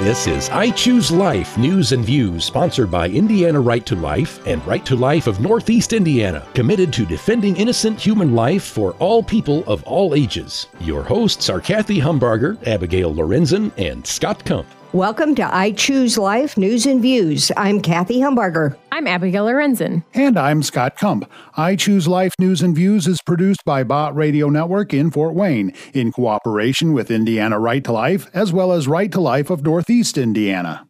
This 0.00 0.26
is 0.26 0.48
I 0.48 0.70
Choose 0.70 1.10
Life 1.10 1.58
News 1.58 1.92
and 1.92 2.02
Views, 2.02 2.46
sponsored 2.46 2.90
by 2.90 3.06
Indiana 3.10 3.60
Right 3.60 3.84
to 3.84 3.94
Life 3.94 4.40
and 4.46 4.66
Right 4.66 4.82
to 4.86 4.96
Life 4.96 5.26
of 5.26 5.40
Northeast 5.40 5.92
Indiana, 5.92 6.48
committed 6.54 6.90
to 6.94 7.04
defending 7.04 7.54
innocent 7.54 8.00
human 8.00 8.34
life 8.34 8.64
for 8.64 8.92
all 8.92 9.22
people 9.22 9.62
of 9.66 9.82
all 9.82 10.14
ages. 10.14 10.68
Your 10.80 11.02
hosts 11.02 11.50
are 11.50 11.60
Kathy 11.60 12.00
Humbarger, 12.00 12.56
Abigail 12.66 13.14
Lorenzen, 13.14 13.72
and 13.76 14.06
Scott 14.06 14.42
Kump. 14.46 14.66
Welcome 14.92 15.36
to 15.36 15.54
I 15.54 15.70
Choose 15.70 16.18
Life 16.18 16.58
News 16.58 16.84
and 16.84 17.00
Views. 17.00 17.52
I'm 17.56 17.80
Kathy 17.80 18.18
Humbarger. 18.18 18.76
I'm 18.90 19.06
Abigail 19.06 19.46
Lorenzen. 19.46 20.02
And 20.14 20.36
I'm 20.36 20.64
Scott 20.64 20.96
Kump. 20.96 21.30
I 21.56 21.76
Choose 21.76 22.08
Life 22.08 22.34
News 22.40 22.60
and 22.60 22.74
Views 22.74 23.06
is 23.06 23.20
produced 23.24 23.64
by 23.64 23.84
Bott 23.84 24.16
Radio 24.16 24.48
Network 24.48 24.92
in 24.92 25.12
Fort 25.12 25.36
Wayne 25.36 25.72
in 25.94 26.10
cooperation 26.10 26.92
with 26.92 27.08
Indiana 27.08 27.60
Right 27.60 27.84
to 27.84 27.92
Life 27.92 28.28
as 28.34 28.52
well 28.52 28.72
as 28.72 28.88
Right 28.88 29.12
to 29.12 29.20
Life 29.20 29.48
of 29.48 29.62
Northeast 29.62 30.18
Indiana. 30.18 30.88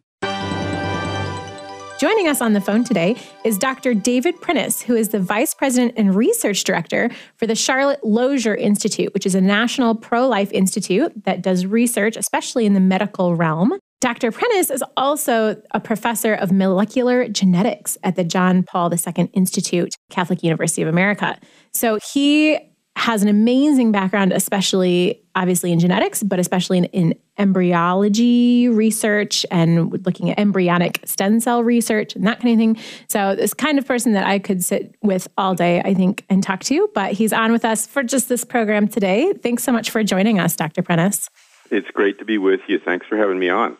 Joining 1.99 2.27
us 2.27 2.41
on 2.41 2.53
the 2.53 2.61
phone 2.61 2.83
today 2.83 3.15
is 3.43 3.59
Dr. 3.59 3.93
David 3.93 4.41
Prentice, 4.41 4.81
who 4.81 4.95
is 4.95 5.09
the 5.09 5.19
Vice 5.19 5.53
President 5.53 5.93
and 5.95 6.15
Research 6.15 6.63
Director 6.63 7.11
for 7.35 7.45
the 7.45 7.53
Charlotte 7.53 8.03
Lozier 8.03 8.55
Institute, 8.55 9.13
which 9.13 9.27
is 9.27 9.35
a 9.35 9.41
national 9.41 9.93
pro 9.93 10.27
life 10.27 10.51
institute 10.51 11.13
that 11.25 11.43
does 11.43 11.67
research, 11.67 12.17
especially 12.17 12.65
in 12.65 12.73
the 12.73 12.79
medical 12.79 13.35
realm. 13.35 13.77
Dr. 14.01 14.31
Prentice 14.31 14.71
is 14.71 14.83
also 14.97 15.61
a 15.71 15.79
professor 15.79 16.33
of 16.33 16.51
molecular 16.51 17.27
genetics 17.27 17.99
at 18.03 18.15
the 18.15 18.23
John 18.23 18.63
Paul 18.63 18.91
II 18.91 19.29
Institute, 19.33 19.93
Catholic 20.09 20.43
University 20.43 20.81
of 20.81 20.87
America. 20.87 21.37
So 21.71 21.99
he 22.11 22.57
has 22.95 23.21
an 23.21 23.29
amazing 23.29 23.91
background, 23.91 24.33
especially 24.33 25.21
obviously 25.35 25.71
in 25.71 25.79
genetics, 25.79 26.23
but 26.23 26.39
especially 26.39 26.79
in, 26.79 26.85
in, 26.85 27.15
embryology 27.37 28.67
research 28.69 29.45
and 29.49 29.91
looking 30.05 30.29
at 30.29 30.37
embryonic 30.37 30.99
stem 31.05 31.39
cell 31.39 31.63
research 31.63 32.15
and 32.15 32.27
that 32.27 32.39
kind 32.39 32.53
of 32.53 32.59
thing. 32.59 32.77
So, 33.07 33.35
this 33.35 33.53
kind 33.53 33.79
of 33.79 33.87
person 33.87 34.11
that 34.11 34.27
I 34.27 34.37
could 34.37 34.63
sit 34.63 34.93
with 35.01 35.27
all 35.37 35.55
day, 35.55 35.81
I 35.83 35.93
think, 35.93 36.23
and 36.29 36.43
talk 36.43 36.59
to. 36.65 36.89
But 36.93 37.13
he's 37.13 37.33
on 37.33 37.51
with 37.51 37.65
us 37.65 37.87
for 37.87 38.03
just 38.03 38.29
this 38.29 38.43
program 38.43 38.87
today. 38.87 39.33
Thanks 39.33 39.63
so 39.63 39.71
much 39.71 39.89
for 39.89 40.03
joining 40.03 40.39
us, 40.39 40.55
Dr. 40.55 40.83
Prentice. 40.83 41.29
It's 41.71 41.89
great 41.91 42.19
to 42.19 42.25
be 42.25 42.37
with 42.37 42.59
you. 42.67 42.77
Thanks 42.77 43.07
for 43.07 43.15
having 43.15 43.39
me 43.39 43.49
on. 43.49 43.77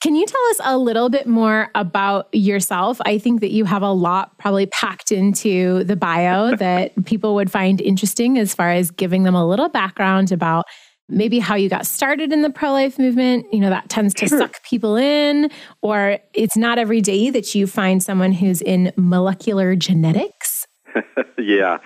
Can 0.00 0.14
you 0.14 0.26
tell 0.26 0.44
us 0.50 0.60
a 0.64 0.78
little 0.78 1.08
bit 1.08 1.26
more 1.26 1.70
about 1.74 2.28
yourself? 2.32 3.00
I 3.04 3.18
think 3.18 3.40
that 3.40 3.50
you 3.50 3.64
have 3.64 3.82
a 3.82 3.92
lot 3.92 4.38
probably 4.38 4.66
packed 4.66 5.12
into 5.12 5.84
the 5.84 5.96
bio 5.96 6.56
that 6.56 7.04
people 7.04 7.34
would 7.34 7.50
find 7.50 7.80
interesting 7.80 8.38
as 8.38 8.54
far 8.54 8.70
as 8.70 8.90
giving 8.90 9.22
them 9.22 9.34
a 9.34 9.46
little 9.46 9.68
background 9.68 10.32
about 10.32 10.64
maybe 11.08 11.38
how 11.38 11.54
you 11.54 11.68
got 11.68 11.86
started 11.86 12.32
in 12.32 12.42
the 12.42 12.50
pro 12.50 12.72
life 12.72 12.98
movement. 12.98 13.46
You 13.52 13.60
know, 13.60 13.70
that 13.70 13.88
tends 13.88 14.14
to 14.14 14.28
sure. 14.28 14.38
suck 14.38 14.62
people 14.62 14.96
in, 14.96 15.50
or 15.82 16.18
it's 16.34 16.56
not 16.56 16.78
every 16.78 17.00
day 17.00 17.30
that 17.30 17.54
you 17.54 17.66
find 17.66 18.02
someone 18.02 18.32
who's 18.32 18.62
in 18.62 18.92
molecular 18.96 19.76
genetics. 19.76 20.66
yeah. 21.38 21.78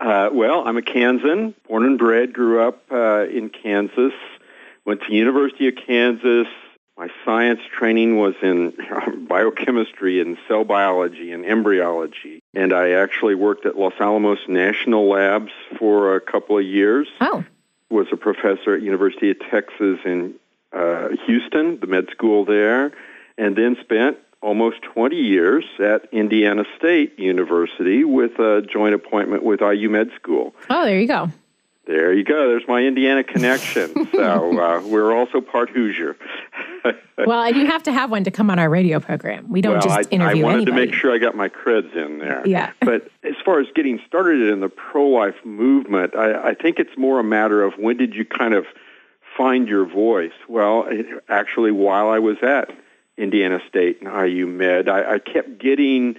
Uh, 0.00 0.30
well, 0.32 0.66
I'm 0.66 0.76
a 0.76 0.82
Kansan, 0.82 1.54
born 1.68 1.84
and 1.84 1.98
bred, 1.98 2.32
grew 2.32 2.60
up 2.60 2.82
uh, 2.90 3.26
in 3.26 3.50
Kansas, 3.50 4.12
went 4.84 5.00
to 5.02 5.14
University 5.14 5.68
of 5.68 5.74
Kansas, 5.86 6.48
my 6.96 7.08
science 7.24 7.60
training 7.76 8.18
was 8.18 8.34
in 8.42 8.74
biochemistry 9.28 10.20
and 10.20 10.36
cell 10.46 10.64
biology 10.64 11.32
and 11.32 11.44
embryology. 11.44 12.42
And 12.54 12.72
I 12.72 12.90
actually 12.90 13.34
worked 13.34 13.66
at 13.66 13.78
Los 13.78 13.94
Alamos 13.98 14.38
National 14.48 15.08
Labs 15.08 15.52
for 15.78 16.16
a 16.16 16.20
couple 16.20 16.58
of 16.58 16.64
years. 16.64 17.08
Oh. 17.20 17.44
Was 17.90 18.06
a 18.12 18.16
professor 18.16 18.74
at 18.74 18.82
University 18.82 19.30
of 19.30 19.38
Texas 19.50 19.98
in 20.04 20.34
uh, 20.72 21.08
Houston, 21.26 21.78
the 21.80 21.86
med 21.86 22.08
school 22.10 22.44
there, 22.44 22.92
and 23.36 23.54
then 23.56 23.76
spent 23.82 24.16
almost 24.40 24.82
20 24.82 25.16
years 25.16 25.64
at 25.78 26.08
Indiana 26.12 26.64
State 26.78 27.18
University 27.18 28.04
with 28.04 28.38
a 28.38 28.62
joint 28.62 28.94
appointment 28.94 29.42
with 29.42 29.60
IU 29.60 29.88
Med 29.88 30.10
School. 30.16 30.54
Oh, 30.70 30.84
there 30.84 30.98
you 30.98 31.06
go. 31.06 31.30
There 31.92 32.14
you 32.14 32.24
go. 32.24 32.48
There's 32.48 32.66
my 32.66 32.80
Indiana 32.80 33.22
connection. 33.22 34.08
so 34.14 34.58
uh, 34.58 34.80
we're 34.80 35.14
also 35.14 35.42
part 35.42 35.68
Hoosier. 35.68 36.16
well, 37.26 37.42
and 37.42 37.54
you 37.54 37.66
have 37.66 37.82
to 37.82 37.92
have 37.92 38.10
one 38.10 38.24
to 38.24 38.30
come 38.30 38.48
on 38.48 38.58
our 38.58 38.70
radio 38.70 38.98
program. 38.98 39.50
We 39.50 39.60
don't 39.60 39.74
well, 39.74 39.82
just 39.98 40.08
interview 40.10 40.46
I, 40.46 40.48
I 40.48 40.52
wanted 40.52 40.68
anybody. 40.68 40.86
to 40.86 40.86
make 40.86 40.94
sure 40.98 41.14
I 41.14 41.18
got 41.18 41.36
my 41.36 41.50
creds 41.50 41.94
in 41.94 42.18
there. 42.18 42.42
Yeah. 42.46 42.72
but 42.80 43.10
as 43.22 43.34
far 43.44 43.60
as 43.60 43.66
getting 43.74 44.00
started 44.06 44.50
in 44.50 44.60
the 44.60 44.70
pro-life 44.70 45.34
movement, 45.44 46.16
I, 46.16 46.52
I 46.52 46.54
think 46.54 46.78
it's 46.78 46.96
more 46.96 47.20
a 47.20 47.24
matter 47.24 47.62
of 47.62 47.74
when 47.74 47.98
did 47.98 48.14
you 48.14 48.24
kind 48.24 48.54
of 48.54 48.64
find 49.36 49.68
your 49.68 49.84
voice? 49.84 50.32
Well, 50.48 50.86
it, 50.88 51.04
actually, 51.28 51.72
while 51.72 52.08
I 52.08 52.20
was 52.20 52.38
at 52.42 52.70
Indiana 53.18 53.60
State 53.68 54.00
and 54.00 54.10
IU 54.10 54.46
Med, 54.46 54.88
I, 54.88 55.16
I 55.16 55.18
kept 55.18 55.58
getting 55.58 56.16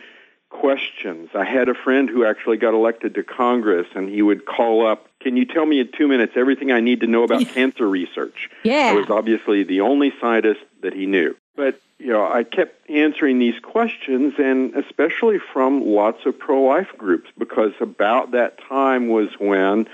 questions. 0.63 1.29
I 1.35 1.43
had 1.43 1.67
a 1.67 1.73
friend 1.73 2.09
who 2.09 2.23
actually 2.23 2.55
got 2.55 2.73
elected 2.73 3.15
to 3.15 3.23
Congress, 3.23 3.85
and 3.95 4.07
he 4.07 4.21
would 4.21 4.45
call 4.45 4.87
up, 4.87 5.09
Can 5.19 5.35
you 5.35 5.43
tell 5.43 5.65
me 5.65 5.81
in 5.81 5.89
two 5.91 6.07
minutes 6.07 6.33
everything 6.37 6.71
I 6.71 6.79
need 6.79 7.01
to 7.01 7.07
know 7.07 7.23
about 7.23 7.45
cancer 7.53 7.85
research? 7.85 8.49
Yeah. 8.63 8.91
I 8.91 8.93
was 8.93 9.09
obviously 9.09 9.65
the 9.65 9.81
only 9.81 10.13
scientist 10.21 10.61
that 10.81 10.93
he 10.93 11.05
knew. 11.05 11.35
But, 11.57 11.81
you 11.99 12.13
know, 12.13 12.25
I 12.25 12.45
kept 12.45 12.89
answering 12.89 13.39
these 13.39 13.59
questions, 13.59 14.35
and 14.37 14.73
especially 14.75 15.37
from 15.51 15.85
lots 15.85 16.25
of 16.25 16.39
pro 16.39 16.61
life 16.61 16.93
groups, 16.97 17.29
because 17.37 17.73
about 17.81 18.31
that 18.31 18.57
time 18.69 19.09
was 19.09 19.27
when 19.39 19.85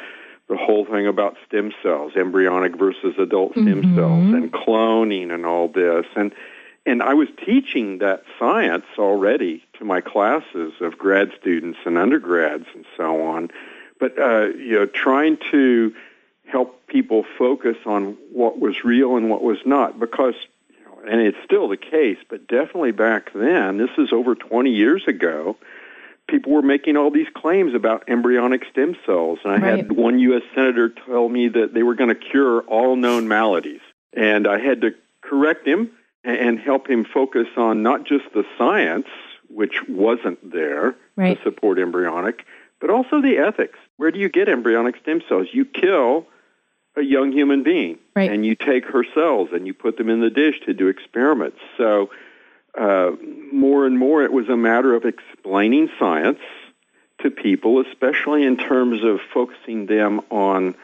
the 0.50 0.56
whole 0.56 0.85
thing 0.85 1.08
about 1.08 1.35
stem 1.47 1.74
cells, 1.81 2.12
embryonic 2.16 2.78
versus 2.78 3.16
adult 3.18 3.53
stem 3.53 3.81
mm-hmm. 3.81 3.96
cells, 3.96 4.34
and 4.35 4.53
cloning 4.53 5.34
and 5.34 5.47
all 5.47 5.68
this. 5.68 6.06
And 6.16 6.31
and 6.90 7.04
I 7.04 7.14
was 7.14 7.28
teaching 7.46 8.00
that 8.00 8.24
science 8.40 8.86
already 8.98 9.64
to 9.78 9.86
my 9.86 10.02
classes 10.02 10.74
of 10.82 10.98
grad 10.98 11.32
students 11.40 11.78
and 11.86 12.00
undergrads 12.00 12.66
and 12.74 12.84
so 12.98 13.28
on. 13.28 13.52
But 14.00 14.18
uh, 14.18 14.48
you 14.58 14.80
know, 14.80 14.86
trying 14.88 15.38
to 15.52 15.94
help 16.48 16.88
people 16.88 17.26
focus 17.38 17.78
on 17.86 18.18
what 18.34 18.60
was 18.60 18.84
real 18.84 19.18
and 19.18 19.30
what 19.30 19.44
was 19.44 19.60
not, 19.66 20.00
because 20.00 20.34
you 20.70 20.84
know, 20.84 21.00
and 21.08 21.22
it's 21.22 21.38
still 21.46 21.68
the 21.68 21.78
case, 21.78 22.18
but 22.28 22.48
definitely 22.48 22.92
back 22.92 23.34
then, 23.34 23.78
this 23.78 23.92
is 24.00 24.12
over 24.12 24.34
20 24.34 24.72
years 24.72 25.04
ago. 25.08 25.58
People 26.28 26.54
were 26.54 26.64
making 26.64 26.98
all 26.98 27.12
these 27.12 27.28
claims 27.36 27.76
about 27.76 28.10
embryonic 28.10 28.64
stem 28.72 28.96
cells, 29.06 29.38
and 29.44 29.54
I 29.54 29.58
right. 29.58 29.78
had 29.78 29.92
one 29.92 30.18
U.S. 30.20 30.44
senator 30.56 30.90
tell 30.90 31.30
me 31.30 31.50
that 31.50 31.76
they 31.76 31.84
were 31.84 31.96
going 31.96 32.10
to 32.10 32.16
cure 32.16 32.62
all 32.62 32.96
known 32.96 33.28
maladies, 33.28 33.82
and 34.14 34.48
I 34.48 34.60
had 34.60 34.82
to 34.82 34.96
correct 35.22 35.68
him 35.68 35.92
and 36.24 36.59
help 36.59 36.90
him 36.90 37.06
focus 37.06 37.47
on 37.56 37.81
not 37.81 38.06
just 38.06 38.25
the 38.34 38.44
science, 38.57 39.07
which 39.50 39.88
wasn't 39.88 40.52
there 40.52 40.96
right. 41.16 41.38
to 41.38 41.44
support 41.44 41.80
embryonic, 41.80 42.46
but 42.80 42.90
also 42.90 43.22
the 43.22 43.38
ethics. 43.38 43.78
Where 43.97 44.12
do 44.12 44.19
you 44.19 44.29
get 44.29 44.50
embryonic 44.50 44.97
stem 45.02 45.22
cells? 45.28 45.47
You 45.52 45.66
kill 45.66 46.28
a 46.96 47.02
young 47.02 47.31
human 47.31 47.63
being, 47.63 48.00
right. 48.16 48.31
and 48.31 48.46
you 48.46 48.56
take 48.56 48.85
her 48.85 49.03
cells 49.13 49.50
and 49.53 49.66
you 49.66 49.74
put 49.74 49.97
them 49.97 50.09
in 50.09 50.19
the 50.19 50.29
dish 50.29 50.59
to 50.66 50.74
do 50.74 50.88
experiments. 50.88 51.59
So, 51.78 52.09
uh, 52.78 53.12
more 53.52 53.85
and 53.85 53.97
more, 53.97 54.24
it 54.24 54.31
was 54.31 54.47
a 54.50 54.58
matter 54.58 54.94
of 54.94 55.06
explaining 55.06 55.90
science 55.97 56.40
to 57.22 57.31
people, 57.31 57.81
especially 57.81 58.44
in 58.44 58.58
terms 58.58 59.03
of 59.03 59.19
focusing 59.34 59.85
them 59.85 60.22
on 60.29 60.75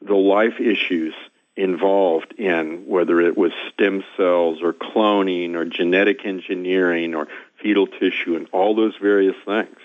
the 0.00 0.14
life 0.14 0.60
issues 0.60 1.14
involved 1.56 2.34
in, 2.36 2.84
whether 2.86 3.20
it 3.20 3.36
was 3.36 3.52
stem 3.72 4.02
cells 4.16 4.58
or 4.62 4.72
cloning 4.72 5.54
or 5.54 5.64
genetic 5.64 6.24
engineering 6.24 7.14
or 7.14 7.28
fetal 7.62 7.86
tissue 7.86 8.36
and 8.36 8.48
all 8.52 8.74
those 8.74 8.94
various 9.00 9.36
things. 9.44 9.78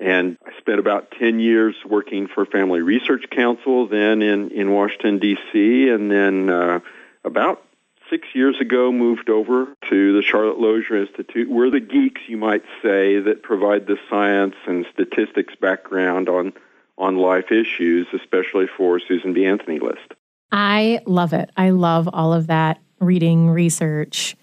And 0.00 0.38
I 0.46 0.56
spent 0.58 0.78
about 0.78 1.10
10 1.18 1.40
years 1.40 1.74
working 1.84 2.28
for 2.28 2.46
Family 2.46 2.82
Research 2.82 3.24
Council, 3.30 3.88
then 3.88 4.22
in, 4.22 4.50
in 4.52 4.70
Washington, 4.70 5.18
D.C., 5.18 5.88
and 5.88 6.08
then 6.08 6.48
uh, 6.48 6.80
about 7.24 7.64
six 8.08 8.28
years 8.32 8.60
ago 8.60 8.92
moved 8.92 9.28
over 9.28 9.66
to 9.90 10.12
the 10.12 10.22
Charlotte 10.22 10.60
Lozier 10.60 10.96
Institute. 10.96 11.50
We're 11.50 11.70
the 11.70 11.80
geeks, 11.80 12.20
you 12.28 12.36
might 12.36 12.62
say, 12.80 13.18
that 13.18 13.42
provide 13.42 13.86
the 13.86 13.98
science 14.08 14.54
and 14.66 14.86
statistics 14.92 15.54
background 15.56 16.28
on, 16.28 16.52
on 16.96 17.16
life 17.16 17.50
issues, 17.50 18.06
especially 18.14 18.66
for 18.76 19.00
Susan 19.00 19.32
B. 19.32 19.46
Anthony 19.46 19.80
List. 19.80 20.14
I 20.50 21.00
love 21.06 21.32
it. 21.32 21.50
I 21.56 21.70
love 21.70 22.08
all 22.12 22.32
of 22.32 22.46
that 22.46 22.80
reading, 23.00 23.50
research. 23.50 24.36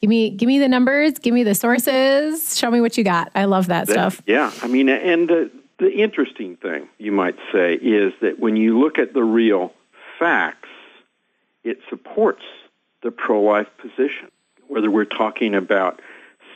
Give 0.00 0.10
me 0.10 0.30
give 0.30 0.46
me 0.46 0.58
the 0.58 0.68
numbers, 0.68 1.18
give 1.18 1.32
me 1.32 1.44
the 1.44 1.54
sources, 1.54 2.58
show 2.58 2.70
me 2.70 2.80
what 2.80 2.98
you 2.98 3.04
got. 3.04 3.30
I 3.34 3.46
love 3.46 3.68
that, 3.68 3.86
that 3.86 3.92
stuff. 3.92 4.22
Yeah, 4.26 4.52
I 4.62 4.68
mean 4.68 4.88
and 4.88 5.28
the 5.28 5.50
the 5.78 5.90
interesting 5.90 6.56
thing, 6.56 6.88
you 6.98 7.10
might 7.10 7.36
say, 7.52 7.74
is 7.74 8.12
that 8.20 8.38
when 8.38 8.56
you 8.56 8.78
look 8.78 8.98
at 8.98 9.12
the 9.12 9.24
real 9.24 9.72
facts, 10.18 10.68
it 11.64 11.78
supports 11.88 12.44
the 13.02 13.10
pro-life 13.10 13.68
position. 13.78 14.30
Whether 14.68 14.90
we're 14.90 15.04
talking 15.04 15.54
about 15.54 16.00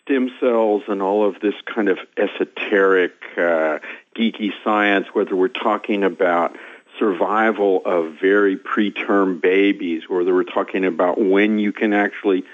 stem 0.00 0.30
cells 0.40 0.82
and 0.88 1.02
all 1.02 1.26
of 1.26 1.40
this 1.40 1.54
kind 1.66 1.88
of 1.88 1.98
esoteric, 2.16 3.12
uh, 3.36 3.78
geeky 4.16 4.52
science, 4.64 5.08
whether 5.12 5.36
we're 5.36 5.48
talking 5.48 6.04
about 6.04 6.56
survival 6.98 7.82
of 7.84 8.14
very 8.20 8.56
preterm 8.56 9.40
babies, 9.40 10.08
where 10.08 10.24
they 10.24 10.32
were 10.32 10.44
talking 10.44 10.84
about 10.84 11.20
when 11.20 11.58
you 11.58 11.72
can 11.72 11.92
actually 11.92 12.44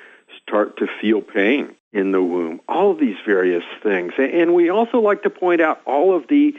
start 0.43 0.77
to 0.79 0.87
feel 1.01 1.23
pain 1.23 1.75
in 1.93 2.13
the 2.13 2.23
womb. 2.23 2.61
All 2.69 2.91
of 2.91 2.99
these 2.99 3.17
various 3.25 3.65
things. 3.83 4.13
And 4.19 4.55
we 4.55 4.69
also 4.69 4.99
like 5.01 5.23
to 5.23 5.31
point 5.31 5.61
out 5.61 5.81
all 5.87 6.15
of 6.15 6.27
the 6.29 6.55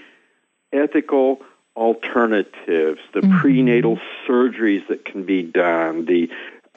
ethical 0.71 1.41
alternatives, 1.75 2.99
the 3.13 3.21
mm-hmm. 3.21 3.39
prenatal 3.39 3.99
surgeries 4.27 4.87
that 4.87 5.03
can 5.05 5.25
be 5.25 5.43
done, 5.43 6.05
the 6.05 6.29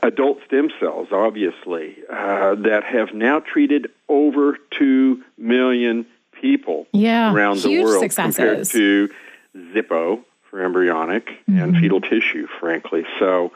adult 0.03 0.39
stem 0.47 0.71
cells, 0.81 1.09
obviously, 1.13 1.97
uh, 2.11 2.57
that 2.57 2.83
have 2.85 3.15
now 3.15 3.41
treated 3.41 3.91
over 4.09 4.59
2 4.79 5.23
million 5.37 6.07
people 6.41 6.87
yeah, 6.93 7.33
around 7.33 7.61
the 7.61 7.83
world 7.83 8.01
successes. 8.01 8.37
compared 8.37 8.67
to 8.67 9.11
Zippo 9.57 10.25
for 10.51 10.65
embryonic 10.65 11.27
mm-hmm. 11.27 11.59
and 11.59 11.77
fetal 11.77 12.01
tissue, 12.01 12.47
frankly. 12.61 13.05
So 13.19 13.53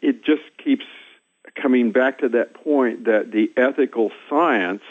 it 0.00 0.24
just 0.24 0.42
keeps 0.62 0.84
coming 1.54 1.92
back 1.92 2.18
to 2.18 2.28
that 2.30 2.54
point 2.54 3.04
that 3.04 3.32
the 3.32 3.50
ethical 3.56 4.10
science 4.28 4.82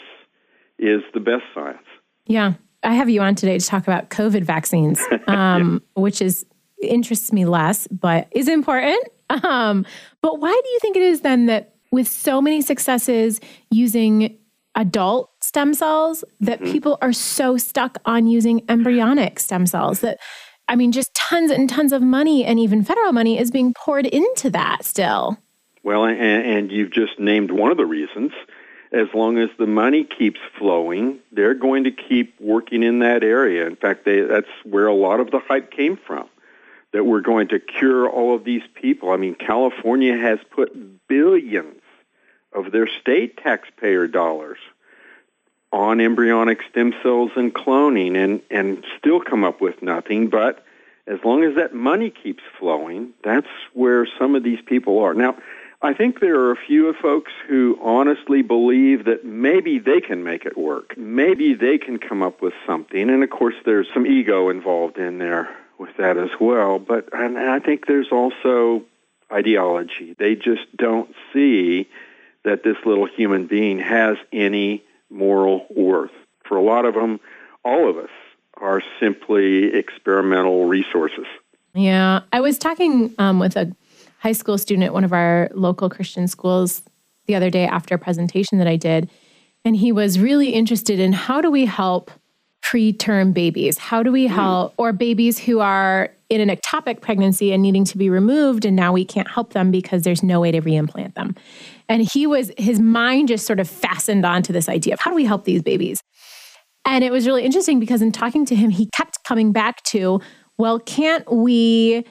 is 0.78 1.02
the 1.14 1.20
best 1.20 1.44
science. 1.54 1.86
Yeah. 2.26 2.54
I 2.82 2.94
have 2.94 3.08
you 3.10 3.20
on 3.22 3.34
today 3.34 3.58
to 3.58 3.66
talk 3.66 3.82
about 3.82 4.10
COVID 4.10 4.44
vaccines, 4.44 5.00
um, 5.26 5.82
yeah. 5.96 6.02
which 6.02 6.22
is 6.22 6.46
interests 6.82 7.32
me 7.32 7.44
less, 7.44 7.88
but 7.88 8.28
is 8.32 8.48
important. 8.48 9.02
Um, 9.44 9.84
but 10.22 10.40
why 10.40 10.58
do 10.64 10.70
you 10.70 10.78
think 10.80 10.96
it 10.96 11.02
is 11.02 11.20
then 11.20 11.46
that 11.46 11.74
with 11.92 12.08
so 12.08 12.40
many 12.40 12.62
successes 12.62 13.42
using 13.70 14.38
adult 14.74 15.30
stem 15.42 15.74
cells, 15.74 16.24
that 16.40 16.62
mm-hmm. 16.62 16.72
people 16.72 16.96
are 17.02 17.12
so 17.12 17.58
stuck 17.58 17.98
on 18.06 18.26
using 18.26 18.64
embryonic 18.70 19.38
stem 19.38 19.66
cells? 19.66 20.00
That 20.00 20.18
I 20.68 20.76
mean, 20.76 20.92
just 20.92 21.14
tons 21.14 21.50
and 21.50 21.68
tons 21.68 21.92
of 21.92 22.02
money 22.02 22.44
and 22.44 22.58
even 22.58 22.84
federal 22.84 23.12
money 23.12 23.38
is 23.38 23.50
being 23.50 23.74
poured 23.74 24.06
into 24.06 24.50
that 24.50 24.84
still. 24.84 25.38
Well, 25.82 26.04
and, 26.04 26.18
and 26.20 26.72
you've 26.72 26.92
just 26.92 27.18
named 27.18 27.50
one 27.50 27.70
of 27.70 27.76
the 27.76 27.86
reasons 27.86 28.32
as 28.92 29.08
long 29.14 29.38
as 29.38 29.50
the 29.58 29.66
money 29.66 30.04
keeps 30.04 30.40
flowing, 30.58 31.18
they're 31.32 31.54
going 31.54 31.84
to 31.84 31.90
keep 31.90 32.40
working 32.40 32.82
in 32.82 33.00
that 33.00 33.22
area. 33.22 33.66
In 33.66 33.76
fact, 33.76 34.04
they, 34.04 34.20
that's 34.20 34.48
where 34.64 34.86
a 34.86 34.94
lot 34.94 35.20
of 35.20 35.30
the 35.30 35.40
hype 35.40 35.70
came 35.70 35.96
from, 35.96 36.28
that 36.92 37.04
we're 37.04 37.20
going 37.20 37.48
to 37.48 37.58
cure 37.58 38.08
all 38.08 38.34
of 38.34 38.44
these 38.44 38.62
people. 38.74 39.10
I 39.10 39.16
mean, 39.16 39.34
California 39.34 40.16
has 40.16 40.38
put 40.50 41.06
billions 41.06 41.82
of 42.52 42.72
their 42.72 42.86
state 42.86 43.36
taxpayer 43.36 44.06
dollars 44.06 44.58
on 45.72 46.00
embryonic 46.00 46.60
stem 46.70 46.94
cells 47.02 47.30
and 47.36 47.54
cloning 47.54 48.16
and, 48.16 48.40
and 48.50 48.84
still 48.98 49.20
come 49.20 49.44
up 49.44 49.60
with 49.60 49.82
nothing. 49.82 50.28
But 50.28 50.64
as 51.06 51.18
long 51.24 51.44
as 51.44 51.56
that 51.56 51.74
money 51.74 52.10
keeps 52.10 52.42
flowing, 52.58 53.12
that's 53.22 53.48
where 53.72 54.06
some 54.18 54.34
of 54.34 54.42
these 54.42 54.60
people 54.64 55.00
are. 55.00 55.14
Now, 55.14 55.36
I 55.80 55.94
think 55.94 56.18
there 56.18 56.40
are 56.40 56.50
a 56.50 56.56
few 56.56 56.88
of 56.88 56.96
folks 56.96 57.30
who 57.46 57.78
honestly 57.80 58.42
believe 58.42 59.04
that 59.04 59.24
maybe 59.24 59.78
they 59.78 60.00
can 60.00 60.24
make 60.24 60.44
it 60.44 60.58
work. 60.58 60.96
Maybe 60.98 61.54
they 61.54 61.78
can 61.78 61.98
come 61.98 62.22
up 62.22 62.42
with 62.42 62.54
something. 62.66 63.08
And 63.08 63.22
of 63.22 63.30
course, 63.30 63.54
there's 63.64 63.86
some 63.94 64.06
ego 64.06 64.48
involved 64.48 64.98
in 64.98 65.18
there 65.18 65.48
with 65.78 65.96
that 65.98 66.16
as 66.16 66.30
well. 66.40 66.80
But 66.80 67.10
and 67.12 67.38
I 67.38 67.60
think 67.60 67.86
there's 67.86 68.10
also 68.10 68.82
ideology. 69.32 70.16
They 70.18 70.34
just 70.34 70.64
don't 70.76 71.14
see 71.32 71.88
that 72.44 72.64
this 72.64 72.76
little 72.84 73.06
human 73.06 73.46
being 73.46 73.78
has 73.78 74.16
any 74.32 74.82
moral 75.10 75.66
worth. 75.74 76.10
For 76.46 76.56
a 76.56 76.62
lot 76.62 76.84
of 76.84 76.94
them, 76.94 77.20
all 77.64 77.88
of 77.88 77.96
us 77.96 78.10
are 78.54 78.82
simply 79.00 79.74
experimental 79.74 80.66
resources. 80.66 81.26
Yeah. 81.74 82.20
I 82.32 82.40
was 82.40 82.58
talking 82.58 83.14
um, 83.18 83.38
with 83.38 83.56
a 83.56 83.74
high 84.18 84.32
school 84.32 84.58
student 84.58 84.84
at 84.84 84.92
one 84.92 85.04
of 85.04 85.12
our 85.12 85.50
local 85.54 85.88
Christian 85.88 86.26
schools 86.26 86.82
the 87.26 87.34
other 87.34 87.50
day 87.50 87.66
after 87.66 87.94
a 87.94 87.98
presentation 87.98 88.58
that 88.58 88.66
I 88.66 88.76
did. 88.76 89.10
And 89.64 89.76
he 89.76 89.92
was 89.92 90.18
really 90.18 90.50
interested 90.50 90.98
in 90.98 91.12
how 91.12 91.40
do 91.40 91.50
we 91.50 91.66
help 91.66 92.10
preterm 92.62 93.32
babies? 93.32 93.78
How 93.78 94.02
do 94.02 94.10
we 94.10 94.26
mm. 94.26 94.30
help, 94.30 94.74
or 94.76 94.92
babies 94.92 95.38
who 95.38 95.60
are 95.60 96.10
in 96.28 96.46
an 96.46 96.54
ectopic 96.54 97.00
pregnancy 97.00 97.52
and 97.52 97.62
needing 97.62 97.84
to 97.84 97.96
be 97.96 98.10
removed, 98.10 98.64
and 98.64 98.76
now 98.76 98.92
we 98.92 99.04
can't 99.04 99.30
help 99.30 99.52
them 99.54 99.70
because 99.70 100.02
there's 100.02 100.22
no 100.22 100.40
way 100.40 100.50
to 100.50 100.60
reimplant 100.60 101.14
them. 101.14 101.34
And 101.88 102.02
he 102.02 102.26
was, 102.26 102.52
his 102.58 102.80
mind 102.80 103.28
just 103.28 103.46
sort 103.46 103.60
of 103.60 103.68
fastened 103.68 104.26
onto 104.26 104.52
this 104.52 104.68
idea 104.68 104.94
of 104.94 105.00
how 105.00 105.10
do 105.10 105.14
we 105.14 105.24
help 105.24 105.44
these 105.44 105.62
babies? 105.62 106.02
And 106.84 107.02
it 107.02 107.12
was 107.12 107.26
really 107.26 107.44
interesting 107.44 107.80
because 107.80 108.02
in 108.02 108.12
talking 108.12 108.44
to 108.46 108.54
him, 108.54 108.70
he 108.70 108.88
kept 108.96 109.24
coming 109.24 109.52
back 109.52 109.82
to, 109.84 110.20
well, 110.58 110.78
can't 110.78 111.30
we 111.32 112.04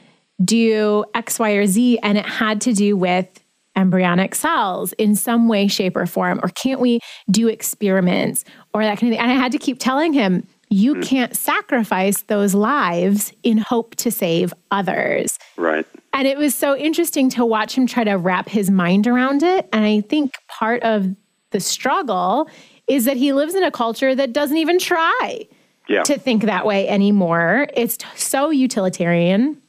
do 0.44 1.04
X, 1.14 1.40
Y, 1.40 1.52
or 1.52 1.66
Z, 1.66 2.00
and 2.04 2.18
it 2.18 2.26
had 2.26 2.62
to 2.62 2.74
do 2.74 2.96
with 2.96 3.28
embryonic 3.76 4.34
cells 4.34 4.94
in 4.94 5.16
some 5.16 5.48
way, 5.48 5.68
shape, 5.68 5.96
or 5.96 6.06
form? 6.06 6.40
Or 6.44 6.50
can't 6.50 6.80
we 6.80 7.00
do 7.30 7.48
experiments 7.48 8.46
or 8.74 8.84
that 8.84 9.00
kind 9.00 9.14
of 9.14 9.18
thing? 9.18 9.20
And 9.20 9.32
I 9.32 9.36
had 9.36 9.52
to 9.52 9.60
keep 9.60 9.80
telling 9.80 10.14
him, 10.14 10.48
you 10.70 10.96
mm. 10.96 11.04
can't 11.04 11.36
sacrifice 11.36 12.24
those 12.24 12.54
lives 12.54 13.32
in 13.44 13.58
hope 13.58 13.96
to 13.96 14.12
save 14.12 14.54
others. 14.72 15.38
Right. 15.56 15.86
And 16.14 16.28
it 16.28 16.38
was 16.38 16.56
so 16.56 16.76
interesting 16.76 17.30
to 17.32 17.46
watch 17.46 17.78
him 17.78 17.88
try 17.88 18.04
to 18.04 18.16
wrap 18.16 18.50
his 18.50 18.70
mind 18.70 19.08
around 19.08 19.44
it. 19.44 19.70
And 19.72 19.86
I 19.86 20.02
think 20.02 20.34
part 20.48 20.84
of 20.84 21.16
the 21.52 21.60
struggle 21.60 22.50
is 22.88 23.06
that 23.06 23.18
he 23.18 23.34
lives 23.34 23.56
in 23.56 23.64
a 23.64 23.72
culture 23.72 24.16
that 24.16 24.34
doesn't 24.34 24.58
even 24.58 24.80
try 24.80 25.48
yeah. 25.88 26.04
to 26.04 26.18
think 26.18 26.44
that 26.44 26.66
way 26.66 26.88
anymore. 26.88 27.68
It's 27.74 27.98
so 28.16 28.50
utilitarian. 28.50 29.62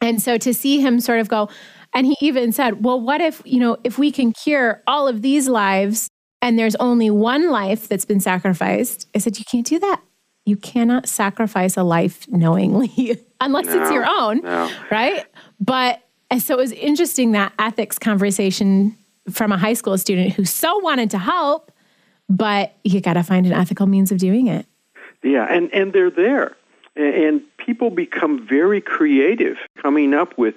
And 0.00 0.20
so 0.20 0.36
to 0.38 0.52
see 0.52 0.80
him 0.80 1.00
sort 1.00 1.20
of 1.20 1.28
go, 1.28 1.48
and 1.94 2.06
he 2.06 2.16
even 2.20 2.52
said, 2.52 2.84
well, 2.84 3.00
what 3.00 3.20
if, 3.20 3.40
you 3.44 3.58
know, 3.58 3.78
if 3.84 3.98
we 3.98 4.12
can 4.12 4.32
cure 4.32 4.82
all 4.86 5.08
of 5.08 5.22
these 5.22 5.48
lives 5.48 6.08
and 6.42 6.58
there's 6.58 6.76
only 6.76 7.10
one 7.10 7.50
life 7.50 7.88
that's 7.88 8.04
been 8.04 8.20
sacrificed? 8.20 9.08
I 9.14 9.18
said, 9.18 9.38
you 9.38 9.44
can't 9.50 9.66
do 9.66 9.78
that. 9.78 10.02
You 10.46 10.56
cannot 10.56 11.08
sacrifice 11.08 11.76
a 11.76 11.82
life 11.82 12.26
knowingly 12.28 13.20
unless 13.40 13.66
no, 13.66 13.82
it's 13.82 13.92
your 13.92 14.06
own, 14.08 14.40
no. 14.40 14.70
right? 14.90 15.26
But 15.60 16.02
so 16.38 16.54
it 16.54 16.58
was 16.58 16.72
interesting 16.72 17.32
that 17.32 17.52
ethics 17.58 17.98
conversation 17.98 18.96
from 19.30 19.52
a 19.52 19.58
high 19.58 19.74
school 19.74 19.98
student 19.98 20.32
who 20.32 20.44
so 20.44 20.78
wanted 20.78 21.10
to 21.10 21.18
help, 21.18 21.72
but 22.28 22.74
you 22.84 23.00
got 23.00 23.14
to 23.14 23.22
find 23.22 23.44
an 23.46 23.52
ethical 23.52 23.86
means 23.86 24.10
of 24.12 24.18
doing 24.18 24.46
it. 24.46 24.66
Yeah, 25.22 25.46
and, 25.50 25.72
and 25.74 25.92
they're 25.92 26.10
there. 26.10 26.56
And 26.94 27.42
people 27.58 27.90
become 27.90 28.46
very 28.46 28.80
creative 28.80 29.58
coming 29.82 30.14
up 30.14 30.38
with 30.38 30.54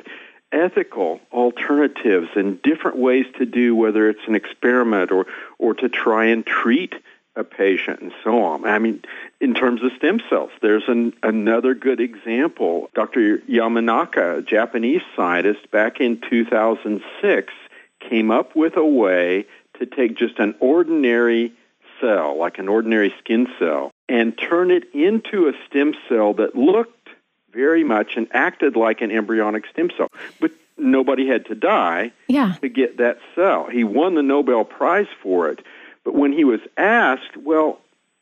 ethical 0.51 1.19
alternatives 1.31 2.29
and 2.35 2.61
different 2.61 2.97
ways 2.97 3.25
to 3.37 3.45
do 3.45 3.75
whether 3.75 4.09
it's 4.09 4.27
an 4.27 4.35
experiment 4.35 5.11
or, 5.11 5.25
or 5.57 5.73
to 5.75 5.89
try 5.89 6.25
and 6.25 6.45
treat 6.45 6.93
a 7.35 7.43
patient 7.43 8.01
and 8.01 8.11
so 8.23 8.43
on. 8.43 8.65
I 8.65 8.79
mean, 8.79 9.03
in 9.41 9.53
terms 9.53 9.81
of 9.83 9.91
stem 9.97 10.19
cells, 10.29 10.51
there's 10.61 10.83
an, 10.87 11.13
another 11.23 11.73
good 11.73 12.01
example. 12.01 12.89
Dr. 12.93 13.39
Yamanaka, 13.39 14.39
a 14.39 14.41
Japanese 14.41 15.01
scientist, 15.15 15.71
back 15.71 16.01
in 16.01 16.21
2006, 16.29 17.53
came 17.99 18.31
up 18.31 18.55
with 18.55 18.75
a 18.75 18.85
way 18.85 19.45
to 19.79 19.85
take 19.85 20.17
just 20.17 20.39
an 20.39 20.55
ordinary 20.59 21.53
cell, 22.01 22.37
like 22.37 22.57
an 22.59 22.67
ordinary 22.67 23.13
skin 23.19 23.47
cell, 23.57 23.91
and 24.07 24.37
turn 24.37 24.71
it 24.71 24.93
into 24.93 25.47
a 25.47 25.53
stem 25.67 25.93
cell 26.07 26.33
that 26.33 26.55
looked 26.55 27.09
very 27.53 27.83
much 27.83 28.15
and 28.15 28.27
acted 28.31 28.75
like 28.75 29.01
an 29.01 29.11
embryonic 29.11 29.65
stem 29.71 29.89
cell. 29.95 30.07
But 30.39 30.51
nobody 30.77 31.27
had 31.27 31.45
to 31.45 31.55
die 31.55 32.11
yeah. 32.27 32.55
to 32.61 32.69
get 32.69 32.97
that 32.97 33.19
cell. 33.35 33.67
He 33.67 33.83
won 33.83 34.15
the 34.15 34.23
Nobel 34.23 34.65
Prize 34.65 35.07
for 35.21 35.49
it. 35.49 35.63
But 36.03 36.15
when 36.15 36.31
he 36.31 36.43
was 36.43 36.61
asked, 36.77 37.37
well, 37.37 37.79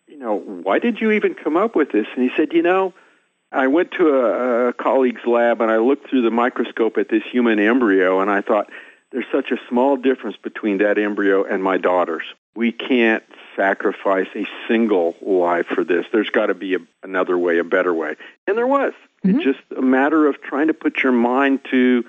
you 0.07 0.17
know, 0.17 0.37
why 0.37 0.79
did 0.79 0.99
you 0.99 1.11
even 1.11 1.35
come 1.35 1.57
up 1.57 1.75
with 1.75 1.91
this? 1.91 2.07
And 2.15 2.23
he 2.23 2.35
said, 2.35 2.53
you 2.53 2.61
know, 2.61 2.93
I 3.51 3.67
went 3.67 3.91
to 3.91 4.09
a, 4.09 4.69
a 4.69 4.73
colleague's 4.73 5.25
lab 5.25 5.61
and 5.61 5.71
I 5.71 5.77
looked 5.77 6.09
through 6.09 6.23
the 6.23 6.31
microscope 6.31 6.97
at 6.97 7.09
this 7.09 7.23
human 7.23 7.59
embryo 7.59 8.19
and 8.19 8.29
I 8.29 8.41
thought, 8.41 8.69
there's 9.11 9.25
such 9.31 9.51
a 9.51 9.57
small 9.69 9.95
difference 9.95 10.35
between 10.35 10.79
that 10.79 10.97
embryo 10.97 11.43
and 11.45 11.63
my 11.63 11.77
daughter's. 11.77 12.25
We 12.55 12.71
can't 12.71 13.23
sacrifice 13.55 14.27
a 14.35 14.45
single 14.67 15.15
life 15.21 15.67
for 15.67 15.83
this. 15.83 16.05
There's 16.11 16.29
got 16.29 16.47
to 16.47 16.53
be 16.53 16.75
a, 16.75 16.79
another 17.03 17.37
way, 17.37 17.57
a 17.59 17.63
better 17.63 17.93
way. 17.93 18.15
And 18.47 18.57
there 18.57 18.67
was. 18.67 18.93
Mm-hmm. 19.23 19.37
It's 19.37 19.45
just 19.45 19.59
a 19.77 19.81
matter 19.81 20.27
of 20.27 20.41
trying 20.41 20.67
to 20.67 20.73
put 20.73 21.03
your 21.03 21.13
mind 21.13 21.61
to 21.71 22.03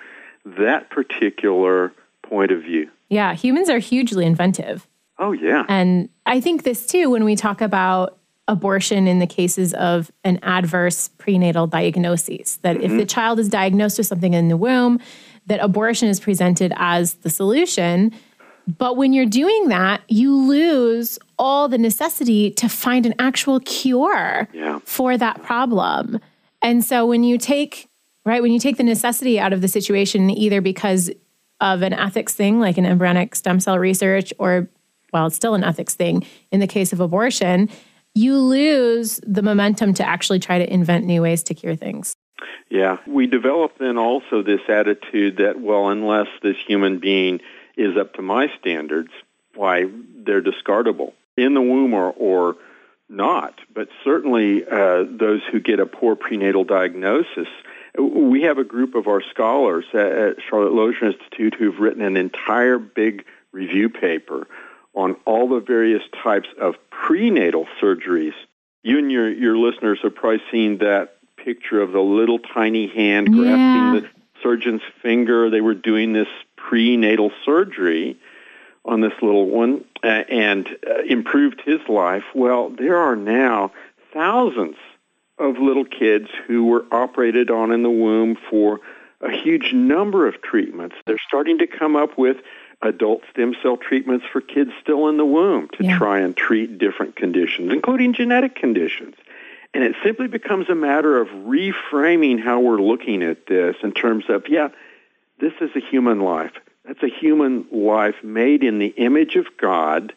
that 0.45 0.91
particular 0.91 1.93
point 2.23 2.51
of 2.51 2.63
view. 2.63 2.91
Yeah, 3.09 3.35
humans 3.35 3.71
are 3.71 3.79
hugely 3.79 4.27
inventive. 4.27 4.87
Oh, 5.19 5.33
yeah. 5.33 5.65
And 5.69 6.09
I 6.27 6.41
think 6.41 6.63
this 6.63 6.87
too, 6.87 7.11
when 7.11 7.25
we 7.25 7.37
talk 7.37 7.61
about 7.61 8.19
abortion 8.47 9.07
in 9.07 9.19
the 9.19 9.27
cases 9.27 9.75
of 9.75 10.11
an 10.25 10.39
adverse 10.43 11.09
prenatal 11.19 11.67
diagnosis, 11.67 12.57
that 12.59 12.77
mm-hmm. 12.77 12.85
if 12.85 12.99
the 12.99 13.05
child 13.05 13.39
is 13.39 13.49
diagnosed 13.49 13.99
with 13.99 14.07
something 14.07 14.33
in 14.33 14.49
the 14.49 14.57
womb, 14.57 15.01
that 15.47 15.61
abortion 15.61 16.09
is 16.09 16.21
presented 16.21 16.73
as 16.77 17.15
the 17.15 17.31
solution. 17.31 18.13
But 18.67 18.97
when 18.97 19.13
you're 19.13 19.27
doing 19.27 19.69
that, 19.69 20.03
you 20.09 20.35
lose 20.35 21.19
all 21.39 21.69
the 21.69 21.79
necessity 21.79 22.51
to 22.53 22.69
find 22.69 23.07
an 23.07 23.15
actual 23.19 23.61
cure 23.61 24.49
yeah. 24.53 24.79
for 24.85 25.17
that 25.17 25.43
problem. 25.43 26.21
And 26.61 26.85
so 26.85 27.07
when 27.07 27.25
you 27.25 27.39
take, 27.39 27.89
right, 28.25 28.43
when 28.43 28.53
you 28.53 28.59
take 28.59 28.77
the 28.77 28.83
necessity 28.83 29.39
out 29.41 29.53
of 29.53 29.63
the 29.63 29.69
situation, 29.69 30.31
either 30.31 30.61
because 30.61 31.11
of 31.61 31.83
an 31.83 31.93
ethics 31.93 32.35
thing, 32.35 32.61
like 32.61 32.79
an 32.79 32.87
embryonic 32.87 33.35
stem 33.35 33.59
cell 33.59 33.79
research, 33.79 34.33
or, 34.39 34.69
well, 35.13 35.27
it's 35.27 35.37
still 35.37 35.55
an 35.55 35.65
ethics 35.65 35.95
thing 35.95 36.25
in 36.51 36.61
the 36.61 36.67
case 36.67 36.93
of 36.93 37.01
abortion, 37.01 37.69
you 38.15 38.37
lose 38.37 39.21
the 39.27 39.43
momentum 39.43 39.95
to 39.95 40.07
actually 40.07 40.39
try 40.39 40.59
to 40.59 40.73
invent 40.73 41.05
new 41.05 41.23
ways 41.23 41.43
to 41.45 41.55
cure 41.55 41.77
things. 41.77 42.15
Yeah. 42.71 42.99
We 43.07 43.27
develop 43.27 43.79
then 43.79 43.97
also 43.97 44.43
this 44.43 44.61
attitude 44.69 45.39
that, 45.39 45.61
well, 45.61 45.89
unless 45.89 46.29
this 46.43 46.57
human 46.67 46.99
being 46.99 47.41
is 47.77 47.97
up 47.97 48.15
to 48.15 48.23
my 48.23 48.51
standards, 48.59 49.11
why, 49.55 49.87
they're 50.25 50.43
discardable 50.43 51.13
in 51.37 51.55
the 51.55 51.61
womb 51.61 51.95
or, 51.95 52.11
or 52.11 52.57
not. 53.09 53.59
But 53.75 53.89
certainly 54.05 54.65
uh, 54.65 55.05
those 55.09 55.41
who 55.51 55.61
get 55.61 55.81
a 55.81 55.87
poor 55.87 56.17
prenatal 56.17 56.65
diagnosis, 56.65 57.49
we 57.99 58.43
have 58.43 58.59
a 58.59 58.65
group 58.65 58.95
of 58.95 59.07
our 59.07 59.23
scholars 59.23 59.85
at 59.95 60.37
Charlotte 60.49 60.75
Lozier 60.75 61.07
Institute 61.07 61.55
who've 61.59 61.79
written 61.79 62.03
an 62.03 62.17
entire 62.17 62.79
big 62.79 63.25
review 63.53 63.89
paper 63.89 64.47
on 64.99 65.15
all 65.25 65.49
the 65.49 65.61
various 65.61 66.03
types 66.25 66.49
of 66.61 66.75
prenatal 66.91 67.69
surgeries. 67.81 68.35
You 68.83 68.99
and 68.99 69.13
your, 69.13 69.31
your 69.31 69.57
listeners 69.57 70.01
have 70.03 70.17
probably 70.17 70.43
seen 70.51 70.79
that 70.79 71.15
picture 71.37 71.81
of 71.81 71.93
the 71.93 72.01
little 72.01 72.41
tiny 72.41 72.89
hand 72.89 73.33
grasping 73.33 74.03
the 74.03 74.09
surgeon's 74.43 74.83
finger. 75.01 75.51
They 75.51 75.61
were 75.61 75.75
doing 75.75 76.13
this 76.13 76.27
prenatal 76.57 77.31
surgery 77.45 78.19
on 78.85 79.01
this 79.01 79.13
little 79.23 79.47
one 79.47 79.85
uh, 80.03 80.07
and 80.09 80.69
uh, 80.85 81.03
improved 81.09 81.63
his 81.65 81.81
life. 81.89 82.25
Well, 82.35 82.71
there 82.71 82.97
are 82.97 83.15
now 83.15 83.71
thousands 84.13 84.77
of 85.39 85.59
little 85.59 85.85
kids 85.85 86.27
who 86.49 86.65
were 86.65 86.85
operated 86.91 87.53
on 87.53 87.71
in 87.71 87.85
the 87.85 87.91
womb 87.91 88.37
for 88.51 88.81
a 89.21 89.31
huge 89.31 89.73
number 89.73 90.27
of 90.27 90.43
treatments. 90.43 90.97
They're 91.07 91.19
starting 91.25 91.59
to 91.59 91.69
come 91.69 91.95
up 91.95 92.19
with 92.19 92.39
adult 92.83 93.23
stem 93.31 93.55
cell 93.63 93.77
treatments 93.77 94.25
for 94.33 94.41
kids 94.41 94.71
still 94.81 95.09
in 95.09 95.17
the 95.17 95.25
womb 95.25 95.69
to 95.77 95.85
yeah. 95.85 95.99
try 95.99 96.21
and 96.21 96.37
treat 96.37 96.79
different 96.79 97.17
conditions, 97.17 97.73
including 97.73 98.15
genetic 98.15 98.55
conditions. 98.55 99.15
And 99.75 99.85
it 99.85 99.97
simply 100.03 100.29
becomes 100.29 100.69
a 100.69 100.75
matter 100.75 101.21
of 101.21 101.29
reframing 101.29 102.43
how 102.43 102.61
we're 102.61 102.81
looking 102.81 103.23
at 103.23 103.47
this 103.47 103.77
in 103.83 103.93
terms 103.93 104.25
of, 104.29 104.45
yeah, 104.49 104.69
this 105.41 105.53
is 105.61 105.71
a 105.77 105.81
human 105.81 106.21
life. 106.21 106.53
That's 106.85 107.03
a 107.03 107.09
human 107.09 107.67
life 107.71 108.17
made 108.23 108.65
in 108.65 108.79
the 108.79 108.95
image 108.97 109.37
of 109.37 109.47
God, 109.61 110.15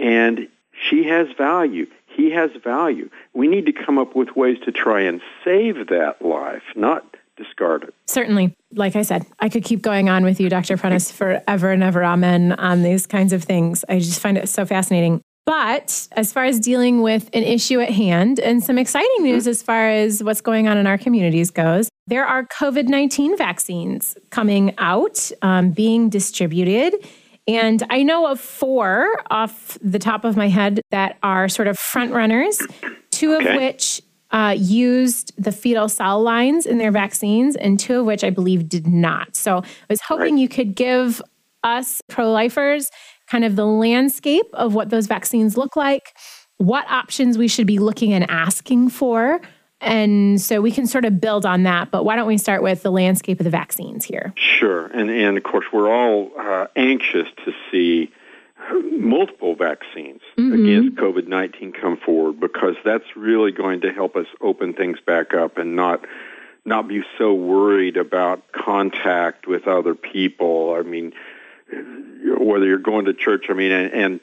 and 0.00 0.48
she 0.88 1.04
has 1.04 1.28
value. 1.36 1.86
He 2.06 2.30
has 2.30 2.50
value. 2.62 3.10
We 3.34 3.46
need 3.46 3.66
to 3.66 3.72
come 3.72 3.98
up 3.98 4.16
with 4.16 4.34
ways 4.34 4.58
to 4.64 4.72
try 4.72 5.02
and 5.02 5.20
save 5.44 5.88
that 5.88 6.22
life, 6.22 6.62
not 6.74 7.04
discard 7.36 7.84
it. 7.84 7.94
Certainly. 8.06 8.54
Like 8.72 8.96
I 8.96 9.02
said, 9.02 9.26
I 9.38 9.48
could 9.48 9.64
keep 9.64 9.82
going 9.82 10.08
on 10.08 10.24
with 10.24 10.40
you, 10.40 10.48
Dr. 10.48 10.76
Prentice, 10.76 11.10
forever 11.10 11.70
and 11.70 11.82
ever. 11.82 12.04
Amen 12.04 12.52
on 12.52 12.82
these 12.82 13.06
kinds 13.06 13.32
of 13.32 13.44
things. 13.44 13.84
I 13.88 13.98
just 13.98 14.20
find 14.20 14.36
it 14.36 14.48
so 14.48 14.64
fascinating. 14.66 15.20
But 15.46 16.08
as 16.12 16.32
far 16.32 16.44
as 16.44 16.58
dealing 16.58 17.02
with 17.02 17.28
an 17.34 17.42
issue 17.42 17.80
at 17.80 17.90
hand 17.90 18.40
and 18.40 18.64
some 18.64 18.78
exciting 18.78 19.10
mm-hmm. 19.18 19.24
news 19.24 19.46
as 19.46 19.62
far 19.62 19.90
as 19.90 20.22
what's 20.22 20.40
going 20.40 20.68
on 20.68 20.78
in 20.78 20.86
our 20.86 20.96
communities 20.96 21.50
goes, 21.50 21.88
there 22.06 22.24
are 22.24 22.46
COVID 22.46 22.88
19 22.88 23.36
vaccines 23.36 24.16
coming 24.30 24.74
out, 24.78 25.30
um, 25.42 25.70
being 25.70 26.08
distributed. 26.08 26.94
And 27.46 27.82
I 27.90 28.02
know 28.02 28.26
of 28.26 28.40
four 28.40 29.12
off 29.30 29.76
the 29.82 29.98
top 29.98 30.24
of 30.24 30.34
my 30.34 30.48
head 30.48 30.80
that 30.90 31.18
are 31.22 31.48
sort 31.48 31.68
of 31.68 31.78
front 31.78 32.12
runners, 32.12 32.58
two 33.10 33.34
okay. 33.34 33.48
of 33.48 33.60
which 33.60 34.00
uh, 34.34 34.52
used 34.58 35.32
the 35.42 35.52
fetal 35.52 35.88
cell 35.88 36.20
lines 36.20 36.66
in 36.66 36.78
their 36.78 36.90
vaccines, 36.90 37.54
and 37.54 37.78
two 37.78 38.00
of 38.00 38.06
which 38.06 38.24
I 38.24 38.30
believe 38.30 38.68
did 38.68 38.88
not. 38.88 39.36
So 39.36 39.58
I 39.58 39.64
was 39.88 40.00
hoping 40.00 40.34
right. 40.34 40.40
you 40.40 40.48
could 40.48 40.74
give 40.74 41.22
us 41.62 42.02
pro 42.08 42.30
lifers 42.32 42.90
kind 43.28 43.44
of 43.44 43.54
the 43.54 43.64
landscape 43.64 44.46
of 44.52 44.74
what 44.74 44.90
those 44.90 45.06
vaccines 45.06 45.56
look 45.56 45.76
like, 45.76 46.16
what 46.58 46.84
options 46.90 47.38
we 47.38 47.46
should 47.46 47.66
be 47.66 47.78
looking 47.78 48.12
and 48.12 48.28
asking 48.28 48.88
for. 48.90 49.40
And 49.80 50.40
so 50.40 50.60
we 50.60 50.72
can 50.72 50.88
sort 50.88 51.04
of 51.04 51.20
build 51.20 51.46
on 51.46 51.62
that. 51.62 51.92
But 51.92 52.04
why 52.04 52.16
don't 52.16 52.26
we 52.26 52.38
start 52.38 52.60
with 52.60 52.82
the 52.82 52.90
landscape 52.90 53.38
of 53.38 53.44
the 53.44 53.50
vaccines 53.50 54.04
here? 54.04 54.34
Sure. 54.36 54.86
And, 54.86 55.10
and 55.10 55.36
of 55.36 55.44
course, 55.44 55.66
we're 55.72 55.88
all 55.88 56.32
uh, 56.36 56.66
anxious 56.74 57.28
to 57.44 57.52
see 57.70 58.10
multiple 58.72 59.54
vaccines 59.54 60.20
mm-hmm. 60.36 60.52
against 60.52 60.96
COVID 60.96 61.26
19 61.26 61.72
come 61.72 61.96
forward 61.96 62.40
because 62.40 62.76
that's 62.84 63.04
really 63.16 63.52
going 63.52 63.82
to 63.82 63.92
help 63.92 64.16
us 64.16 64.26
open 64.40 64.74
things 64.74 64.98
back 65.06 65.34
up 65.34 65.58
and 65.58 65.76
not 65.76 66.04
not 66.64 66.88
be 66.88 67.02
so 67.18 67.34
worried 67.34 67.96
about 67.96 68.50
contact 68.52 69.46
with 69.46 69.68
other 69.68 69.94
people. 69.94 70.74
I 70.74 70.82
mean, 70.82 71.12
whether 72.38 72.64
you're 72.64 72.78
going 72.78 73.04
to 73.06 73.14
church. 73.14 73.46
I 73.50 73.54
mean, 73.54 73.72
and, 73.72 73.92
and 73.92 74.20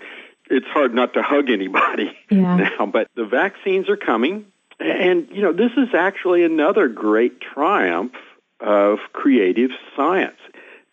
it's 0.50 0.68
hard 0.68 0.94
not 0.94 1.14
to 1.14 1.22
hug 1.22 1.50
anybody 1.50 2.18
yeah. 2.30 2.56
now. 2.58 2.86
But 2.88 3.10
the 3.16 3.26
vaccines 3.26 3.90
are 3.90 3.98
coming, 3.98 4.46
and 4.80 5.28
you 5.32 5.42
know 5.42 5.54
this 5.54 5.72
is 5.78 5.94
actually 5.94 6.44
another 6.44 6.88
great 6.88 7.42
triumph 7.42 8.14
of 8.60 9.00
creative 9.14 9.72
science. 9.96 10.38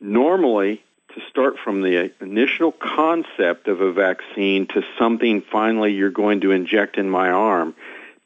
Normally, 0.00 0.82
to 1.18 1.28
start 1.28 1.56
from 1.62 1.82
the 1.82 2.12
initial 2.20 2.72
concept 2.72 3.68
of 3.68 3.80
a 3.80 3.92
vaccine 3.92 4.66
to 4.68 4.82
something 4.98 5.42
finally 5.42 5.92
you're 5.92 6.10
going 6.10 6.40
to 6.40 6.50
inject 6.50 6.96
in 6.96 7.08
my 7.08 7.30
arm 7.30 7.74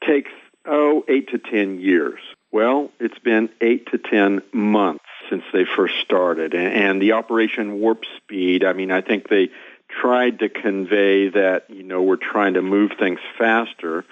takes 0.05 0.31
oh 0.65 1.03
eight 1.07 1.29
to 1.29 1.37
ten 1.37 1.79
years. 1.79 2.19
Well, 2.51 2.91
it's 2.99 3.17
been 3.19 3.49
eight 3.61 3.87
to 3.91 3.97
ten 3.97 4.41
months 4.51 5.05
since 5.29 5.43
they 5.51 5.65
first 5.65 5.95
started. 6.01 6.53
And 6.53 7.01
the 7.01 7.13
Operation 7.13 7.79
Warp 7.79 8.03
Speed, 8.17 8.63
I 8.63 8.73
mean, 8.73 8.91
I 8.91 9.01
think 9.01 9.27
they 9.27 9.49
tried 9.89 10.39
to 10.39 10.49
convey 10.49 11.29
that, 11.29 11.69
you 11.69 11.83
know, 11.83 12.01
we're 12.03 12.15
trying 12.15 12.55
to 12.55 12.61
move 12.61 12.91
things 12.99 13.19
faster 13.37 14.05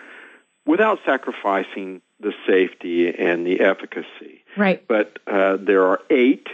without 0.66 1.00
sacrificing 1.06 2.02
the 2.20 2.34
safety 2.48 3.10
and 3.10 3.46
the 3.46 3.62
efficacy. 3.62 4.44
Right. 4.56 4.86
But 4.88 5.20
uh, 5.28 5.58
there 5.58 5.86
are 5.86 6.02
eight 6.10 6.48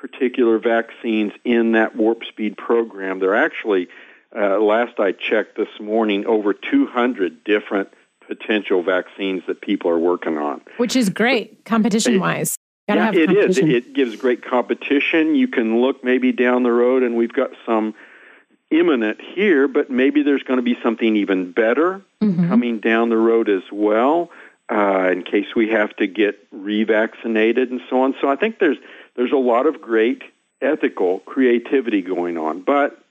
particular 0.00 0.58
vaccines 0.58 1.32
in 1.44 1.72
that 1.72 1.96
Warp 1.96 2.24
Speed 2.24 2.56
program. 2.56 3.18
There 3.18 3.30
are 3.30 3.44
actually, 3.44 3.88
uh, 4.34 4.58
last 4.58 4.98
I 4.98 5.12
checked 5.12 5.56
this 5.56 5.68
morning, 5.80 6.26
over 6.26 6.52
200 6.52 7.44
different 7.44 7.88
potential 8.26 8.82
vaccines 8.82 9.42
that 9.46 9.60
people 9.60 9.90
are 9.90 9.98
working 9.98 10.38
on. 10.38 10.60
Which 10.76 10.94
is 10.94 11.08
great, 11.08 11.64
competition 11.64 12.20
wise. 12.20 12.56
Yeah, 12.86 13.12
it 13.12 13.30
is. 13.30 13.58
It 13.58 13.92
gives 13.92 14.16
great 14.16 14.42
competition. 14.42 15.34
You 15.34 15.48
can 15.48 15.80
look 15.82 16.02
maybe 16.02 16.32
down 16.32 16.62
the 16.62 16.72
road, 16.72 17.02
and 17.02 17.16
we've 17.16 17.32
got 17.32 17.50
some 17.66 17.94
imminent 18.70 19.20
here, 19.20 19.68
but 19.68 19.90
maybe 19.90 20.22
there's 20.22 20.42
going 20.42 20.58
to 20.58 20.62
be 20.62 20.76
something 20.82 21.16
even 21.16 21.52
better 21.52 22.02
mm-hmm. 22.22 22.48
coming 22.48 22.80
down 22.80 23.08
the 23.08 23.16
road 23.16 23.48
as 23.48 23.62
well, 23.70 24.30
uh, 24.70 25.10
in 25.10 25.22
case 25.22 25.46
we 25.54 25.68
have 25.68 25.94
to 25.96 26.06
get 26.06 26.50
revaccinated 26.50 27.70
and 27.70 27.80
so 27.90 28.02
on. 28.02 28.14
So 28.20 28.28
I 28.28 28.36
think 28.36 28.58
there's 28.58 28.78
there's 29.18 29.32
a 29.32 29.36
lot 29.36 29.66
of 29.66 29.80
great 29.80 30.22
ethical 30.62 31.18
creativity 31.18 32.02
going 32.02 32.38
on, 32.38 32.62
but 32.62 33.02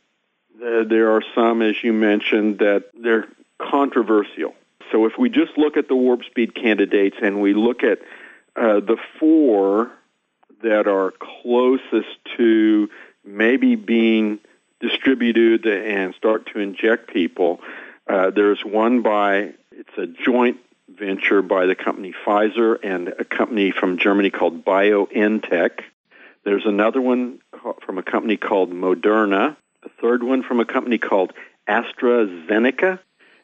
there 0.58 1.12
are 1.12 1.22
some, 1.36 1.62
as 1.62 1.76
you 1.84 1.92
mentioned, 1.92 2.60
that 2.60 2.86
they're 3.00 3.28
controversial. 3.60 4.56
So 4.90 5.06
if 5.06 5.18
we 5.20 5.30
just 5.30 5.58
look 5.58 5.76
at 5.76 5.90
the 5.90 5.96
warp 5.96 6.24
speed 6.24 6.56
candidates 6.56 7.18
and 7.22 7.42
we 7.42 7.54
look 7.54 7.84
at 7.84 8.00
uh, 8.56 8.80
the 8.80 8.96
four 9.20 9.92
that 10.64 10.88
are 10.88 11.12
closest 11.12 12.08
to 12.38 12.90
maybe 13.26 13.76
being 13.76 14.40
distributed 14.80 15.66
and 15.66 16.16
start 16.16 16.48
to 16.54 16.60
inject 16.60 17.12
people. 17.12 17.60
Uh, 18.08 18.30
there's 18.30 18.64
one 18.64 19.02
by, 19.02 19.54
it's 19.72 19.98
a 19.98 20.08
joint 20.08 20.58
venture 20.88 21.42
by 21.42 21.66
the 21.66 21.76
company 21.76 22.16
Pfizer 22.26 22.78
and 22.82 23.10
a 23.10 23.26
company 23.26 23.72
from 23.72 23.98
Germany 23.98 24.30
called 24.30 24.64
BioNTech. 24.64 25.82
There's 26.48 26.66
another 26.66 27.02
one 27.02 27.40
from 27.86 27.98
a 27.98 28.04
company 28.04 28.38
called 28.38 28.72
Moderna, 28.72 29.58
a 29.84 29.90
third 30.02 30.24
one 30.24 30.44
from 30.44 30.62
a 30.62 30.66
company 30.66 30.98
called 30.98 31.34
AstraZeneca, 31.68 33.00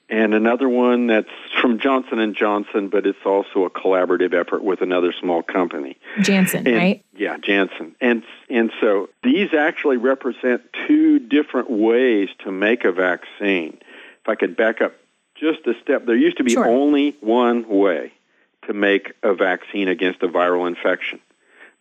and 0.07 0.33
another 0.33 0.69
one 0.69 1.07
that's 1.07 1.27
from 1.59 1.79
Johnson 1.79 2.19
and 2.19 2.33
Johnson, 2.33 2.87
but 2.87 3.05
it's 3.05 3.25
also 3.25 3.65
a 3.65 3.69
collaborative 3.69 4.33
effort 4.33 4.63
with 4.63 4.79
another 4.79 5.11
small 5.19 5.43
company. 5.43 5.97
Janssen, 6.21 6.65
and, 6.65 6.77
right? 6.77 7.05
Yeah, 7.13 7.35
Janssen. 7.39 7.93
And 7.99 8.23
and 8.49 8.71
so 8.79 9.09
these 9.21 9.53
actually 9.53 9.97
represent 9.97 10.61
two 10.87 11.19
different 11.19 11.69
ways 11.69 12.29
to 12.45 12.53
make 12.53 12.85
a 12.85 12.93
vaccine. 12.93 13.79
If 14.21 14.29
I 14.29 14.35
could 14.35 14.55
back 14.55 14.79
up 14.79 14.93
just 15.35 15.67
a 15.67 15.73
step, 15.81 16.05
there 16.05 16.15
used 16.15 16.37
to 16.37 16.45
be 16.45 16.53
sure. 16.53 16.69
only 16.69 17.17
one 17.19 17.67
way 17.67 18.13
to 18.65 18.73
make 18.73 19.11
a 19.23 19.33
vaccine 19.33 19.89
against 19.89 20.23
a 20.23 20.29
viral 20.29 20.69
infection. 20.69 21.19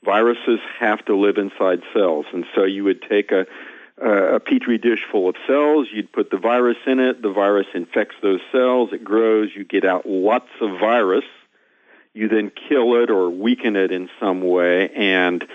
Viruses 0.04 0.60
have 0.78 1.04
to 1.04 1.16
live 1.16 1.38
inside 1.38 1.82
cells, 1.94 2.26
and 2.32 2.44
so 2.54 2.64
you 2.64 2.84
would 2.84 3.02
take 3.02 3.30
a 3.30 3.46
a 3.98 4.40
petri 4.40 4.78
dish 4.78 5.04
full 5.10 5.28
of 5.28 5.36
cells. 5.46 5.86
You'd 5.92 6.12
put 6.12 6.30
the 6.30 6.38
virus 6.38 6.78
in 6.86 6.98
it. 6.98 7.22
The 7.22 7.30
virus 7.30 7.66
infects 7.72 8.16
those 8.20 8.40
cells. 8.50 8.90
It 8.92 9.04
grows. 9.04 9.50
You 9.54 9.64
get 9.64 9.84
out 9.84 10.06
lots 10.06 10.48
of 10.60 10.80
virus. 10.80 11.24
You 12.14 12.28
then 12.28 12.50
kill 12.68 13.02
it 13.02 13.10
or 13.10 13.30
weaken 13.30 13.76
it 13.76 13.92
in 13.92 14.08
some 14.18 14.40
way, 14.40 14.88
and 14.90 15.46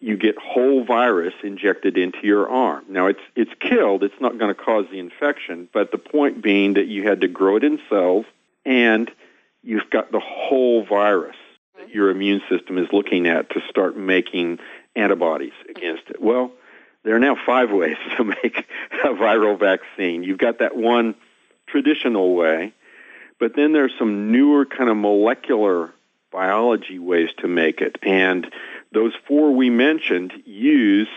you 0.00 0.16
get 0.16 0.36
whole 0.38 0.82
virus 0.84 1.34
injected 1.44 1.98
into 1.98 2.20
your 2.22 2.48
arm. 2.48 2.84
Now 2.88 3.06
it's 3.06 3.20
it's 3.36 3.52
killed, 3.60 4.02
it's 4.02 4.20
not 4.20 4.38
going 4.38 4.54
to 4.54 4.60
cause 4.60 4.86
the 4.90 4.98
infection, 4.98 5.68
but 5.72 5.92
the 5.92 5.98
point 5.98 6.42
being 6.42 6.74
that 6.74 6.86
you 6.86 7.06
had 7.06 7.20
to 7.20 7.28
grow 7.28 7.56
it 7.56 7.64
in 7.64 7.78
cells 7.88 8.24
and 8.64 9.10
you've 9.62 9.90
got 9.90 10.10
the 10.10 10.20
whole 10.20 10.84
virus 10.84 11.36
that 11.80 11.94
your 11.94 12.10
immune 12.10 12.42
system 12.48 12.78
is 12.78 12.88
looking 12.92 13.26
at 13.26 13.50
to 13.50 13.60
start 13.68 13.96
making 13.96 14.58
antibodies 14.94 15.52
against 15.68 16.08
it. 16.10 16.20
Well, 16.20 16.52
there 17.04 17.16
are 17.16 17.20
now 17.20 17.36
five 17.46 17.70
ways 17.70 17.96
to 18.16 18.24
make 18.24 18.66
a 19.04 19.08
viral 19.08 19.58
vaccine. 19.58 20.22
You've 20.22 20.38
got 20.38 20.58
that 20.58 20.76
one 20.76 21.14
traditional 21.66 22.34
way, 22.34 22.74
but 23.38 23.56
then 23.56 23.72
there's 23.72 23.92
some 23.98 24.30
newer 24.30 24.66
kind 24.66 24.90
of 24.90 24.96
molecular 24.96 25.92
biology 26.30 26.98
ways 26.98 27.30
to 27.38 27.48
make 27.48 27.80
it. 27.80 27.96
And 28.02 28.52
those 28.92 29.12
four 29.26 29.54
we 29.54 29.70
mentioned 29.70 30.32
use 30.44 31.08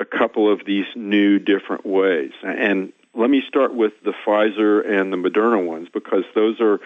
a 0.00 0.04
couple 0.04 0.52
of 0.52 0.64
these 0.66 0.86
new 0.94 1.38
different 1.38 1.86
ways. 1.86 2.32
And 2.42 2.92
let 3.14 3.30
me 3.30 3.42
start 3.46 3.74
with 3.74 3.92
the 4.04 4.12
Pfizer 4.26 4.86
and 4.88 5.12
the 5.12 5.16
Moderna 5.16 5.64
ones 5.64 5.88
because 5.92 6.24
those 6.34 6.60
are 6.60 6.80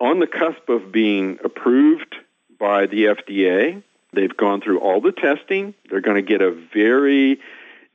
on 0.00 0.18
the 0.18 0.26
cusp 0.26 0.68
of 0.68 0.92
being 0.92 1.38
approved 1.44 2.16
by 2.64 2.86
the 2.86 3.04
FDA. 3.04 3.82
They've 4.14 4.34
gone 4.34 4.62
through 4.62 4.80
all 4.80 5.02
the 5.02 5.12
testing. 5.12 5.74
They're 5.90 6.00
going 6.00 6.16
to 6.16 6.22
get 6.22 6.40
a 6.40 6.50
very 6.50 7.38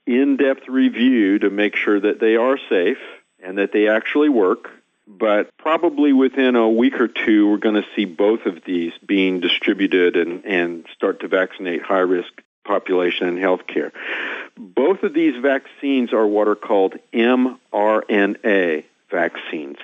in 0.06 0.38
depth 0.38 0.68
review 0.68 1.40
to 1.40 1.50
make 1.50 1.76
sure 1.76 2.00
that 2.00 2.20
they 2.20 2.36
are 2.36 2.56
safe 2.70 3.00
and 3.44 3.58
that 3.58 3.72
they 3.72 3.88
actually 3.88 4.30
work. 4.30 4.70
But 5.08 5.50
probably 5.58 6.14
within 6.14 6.56
a 6.56 6.70
week 6.70 7.02
or 7.02 7.08
two, 7.08 7.50
we're 7.50 7.58
going 7.58 7.82
to 7.82 7.88
see 7.96 8.06
both 8.06 8.46
of 8.46 8.64
these 8.64 8.94
being 9.04 9.40
distributed 9.40 10.16
and, 10.16 10.46
and 10.46 10.86
start 10.94 11.22
to 11.22 11.28
vaccinate 11.28 11.82
high 11.82 12.06
risk 12.18 12.30
population 12.64 13.28
and 13.28 13.40
healthcare. 13.40 13.92
Both 14.56 15.02
of 15.02 15.16
these 15.16 15.34
vaccines 15.42 16.14
are 16.14 16.28
what 16.28 16.48
are 16.48 16.56
called 16.56 16.94
mRNA 17.12 18.84
vaccines. 19.10 19.78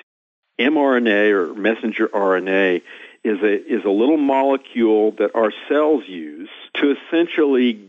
mRNA 0.60 1.30
or 1.32 1.54
messenger 1.54 2.06
RNA 2.06 2.82
is 3.26 3.42
a 3.42 3.74
is 3.74 3.84
a 3.84 3.90
little 3.90 4.16
molecule 4.16 5.10
that 5.12 5.34
our 5.34 5.52
cells 5.68 6.04
use 6.06 6.48
to 6.74 6.94
essentially 6.96 7.88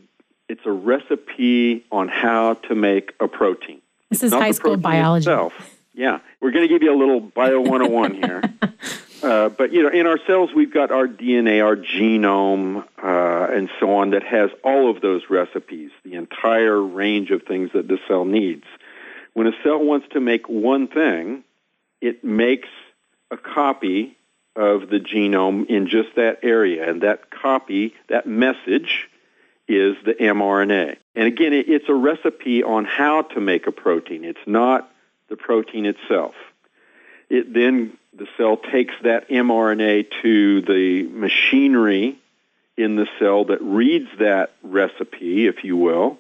it's 0.50 0.66
a 0.66 0.72
recipe 0.72 1.86
on 1.92 2.08
how 2.08 2.56
to 2.56 2.76
make 2.76 3.14
a 3.20 3.28
protein. 3.28 3.82
This 4.10 4.24
is 4.24 4.32
high 4.32 4.52
school 4.52 4.78
biology. 4.78 5.24
Itself. 5.24 5.54
Yeah, 5.94 6.20
we're 6.40 6.52
going 6.52 6.68
to 6.68 6.74
give 6.74 6.84
you 6.84 6.94
a 6.94 6.98
little 6.98 7.20
bio 7.20 7.62
101 7.62 8.16
here. 8.16 8.44
Uh, 9.24 9.50
but 9.50 9.74
you 9.74 9.82
know, 9.82 9.90
in 9.90 10.06
our 10.06 10.20
cells, 10.28 10.52
we've 10.56 10.72
got 10.72 10.92
our 10.92 11.08
DNA, 11.08 11.66
our 11.66 11.76
genome, 11.76 12.86
uh, 13.02 13.52
and 13.52 13.68
so 13.80 13.96
on 13.96 14.12
that 14.12 14.22
has 14.22 14.52
all 14.64 14.92
of 14.92 15.02
those 15.02 15.24
recipes, 15.28 15.90
the 16.04 16.14
entire 16.14 16.80
range 16.80 17.32
of 17.32 17.42
things 17.42 17.72
that 17.74 17.88
the 17.88 17.98
cell 18.08 18.26
needs. 18.26 18.64
When 19.34 19.48
a 19.48 19.54
cell 19.64 19.80
wants 19.80 20.08
to 20.12 20.20
make 20.20 20.48
one 20.48 20.88
thing, 20.88 21.44
it 22.00 22.24
makes 22.24 22.70
a 23.32 23.38
copy 23.38 24.17
of 24.58 24.90
the 24.90 25.00
genome 25.00 25.68
in 25.68 25.88
just 25.88 26.16
that 26.16 26.40
area, 26.42 26.90
and 26.90 27.04
that 27.04 27.30
copy, 27.30 27.94
that 28.10 28.26
message, 28.26 29.08
is 29.68 29.96
the 30.04 30.14
mRNA. 30.14 30.98
And 31.16 31.28
again, 31.28 31.54
it's 31.54 31.88
a 31.90 31.94
recipe 31.94 32.64
on 32.64 32.86
how 32.86 33.22
to 33.22 33.40
make 33.40 33.68
a 33.68 33.72
protein. 33.72 34.24
It's 34.24 34.48
not 34.48 34.90
the 35.30 35.36
protein 35.36 35.86
itself. 35.86 36.34
It 37.30 37.54
then 37.54 37.98
the 38.14 38.28
cell 38.38 38.58
takes 38.58 38.94
that 39.04 39.30
mRNA 39.30 40.08
to 40.24 40.62
the 40.62 41.04
machinery 41.04 42.18
in 42.78 42.96
the 42.96 43.08
cell 43.20 43.46
that 43.46 43.62
reads 43.62 44.10
that 44.20 44.54
recipe, 44.64 45.48
if 45.48 45.64
you 45.64 45.78
will, 45.78 46.18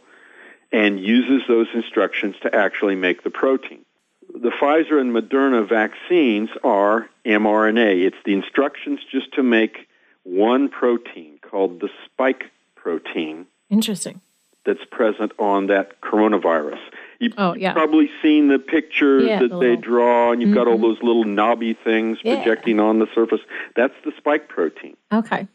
and 0.71 0.99
uses 0.99 1.47
those 1.47 1.67
instructions 1.73 2.35
to 2.41 2.53
actually 2.53 2.95
make 2.95 3.23
the 3.23 3.29
protein. 3.29 3.85
The 4.33 4.51
Pfizer 4.51 4.99
and 4.99 5.15
Moderna 5.15 5.67
vaccines 5.67 6.49
are 6.63 7.09
mRNA. 7.25 8.05
It's 8.05 8.17
the 8.25 8.33
instructions 8.33 8.99
just 9.09 9.33
to 9.33 9.43
make 9.43 9.87
one 10.23 10.69
protein 10.69 11.39
called 11.41 11.79
the 11.79 11.89
spike 12.05 12.45
protein. 12.75 13.47
Interesting. 13.69 14.21
That's 14.65 14.83
present 14.91 15.31
on 15.39 15.67
that 15.67 16.01
coronavirus. 16.01 16.79
You've 17.19 17.33
oh, 17.37 17.55
yeah. 17.55 17.71
probably 17.71 18.09
seen 18.21 18.49
the 18.49 18.59
pictures 18.59 19.23
yeah, 19.25 19.39
that 19.39 19.49
the 19.49 19.59
they 19.59 19.69
little, 19.69 19.81
draw, 19.81 20.31
and 20.33 20.41
you've 20.41 20.49
mm-hmm. 20.49 20.57
got 20.57 20.67
all 20.67 20.77
those 20.77 21.01
little 21.01 21.23
knobby 21.23 21.73
things 21.73 22.19
yeah. 22.21 22.35
projecting 22.35 22.79
on 22.79 22.99
the 22.99 23.07
surface. 23.15 23.39
That's 23.75 23.93
the 24.03 24.11
spike 24.17 24.49
protein. 24.49 24.97
Okay. 25.11 25.47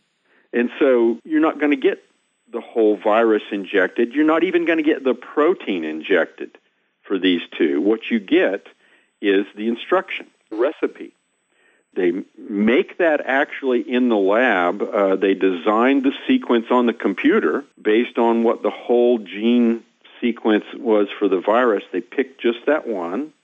And 0.52 0.70
so 0.78 1.18
you're 1.24 1.40
not 1.40 1.61
going 1.61 1.70
to 1.70 1.76
get 1.76 2.02
the 2.50 2.61
whole 2.61 2.96
virus 2.96 3.42
injected. 3.50 4.12
You're 4.12 4.26
not 4.26 4.44
even 4.44 4.64
going 4.64 4.78
to 4.78 4.85
get 4.85 5.04
the 5.04 5.14
protein 5.14 5.85
injected 5.85 6.56
for 7.12 7.18
these 7.18 7.42
two. 7.59 7.79
What 7.83 8.11
you 8.11 8.18
get 8.18 8.66
is 9.20 9.44
the 9.55 9.68
instruction, 9.68 10.29
the 10.48 10.57
recipe. 10.57 11.12
They 11.92 12.25
make 12.38 12.96
that 12.96 13.20
actually 13.27 13.83
in 13.83 14.09
the 14.09 14.16
lab. 14.16 14.81
Uh, 14.81 15.16
they 15.16 15.35
designed 15.35 16.05
the 16.05 16.14
sequence 16.27 16.68
on 16.70 16.87
the 16.87 16.94
computer 16.94 17.64
based 17.81 18.16
on 18.16 18.44
what 18.44 18.62
the 18.62 18.70
whole 18.70 19.18
gene 19.18 19.85
sequence 20.22 20.64
was 20.75 21.09
for 21.18 21.29
the 21.29 21.38
virus. 21.38 21.85
They 21.92 22.01
picked 22.01 22.40
just 22.40 22.64
that 22.64 22.88
one. 22.88 23.35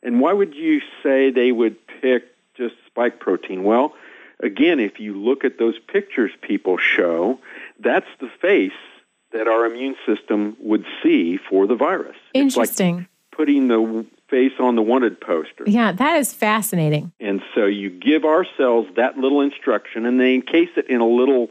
And 0.00 0.20
why 0.20 0.32
would 0.32 0.54
you 0.54 0.80
say 1.02 1.32
they 1.32 1.50
would 1.50 1.76
pick 2.00 2.22
just 2.54 2.76
spike 2.86 3.18
protein? 3.18 3.64
Well, 3.64 3.96
again, 4.38 4.78
if 4.78 5.00
you 5.00 5.14
look 5.14 5.44
at 5.44 5.58
those 5.58 5.76
pictures 5.88 6.30
people 6.40 6.76
show, 6.76 7.40
that's 7.80 8.06
the 8.20 8.30
face 8.40 8.70
that 9.32 9.46
our 9.46 9.66
immune 9.66 9.96
system 10.06 10.56
would 10.60 10.84
see 11.02 11.38
for 11.50 11.66
the 11.66 11.74
virus. 11.74 12.16
Interesting. 12.34 12.96
Like 12.96 13.06
putting 13.32 13.68
the 13.68 14.06
face 14.28 14.52
on 14.58 14.74
the 14.74 14.82
wanted 14.82 15.20
poster. 15.20 15.64
Yeah, 15.66 15.92
that 15.92 16.18
is 16.18 16.32
fascinating. 16.32 17.12
And 17.20 17.40
so 17.54 17.66
you 17.66 17.90
give 17.90 18.24
our 18.24 18.46
cells 18.56 18.86
that 18.96 19.16
little 19.16 19.40
instruction 19.40 20.06
and 20.06 20.20
they 20.20 20.34
encase 20.34 20.70
it 20.76 20.88
in 20.88 21.00
a 21.00 21.06
little 21.06 21.50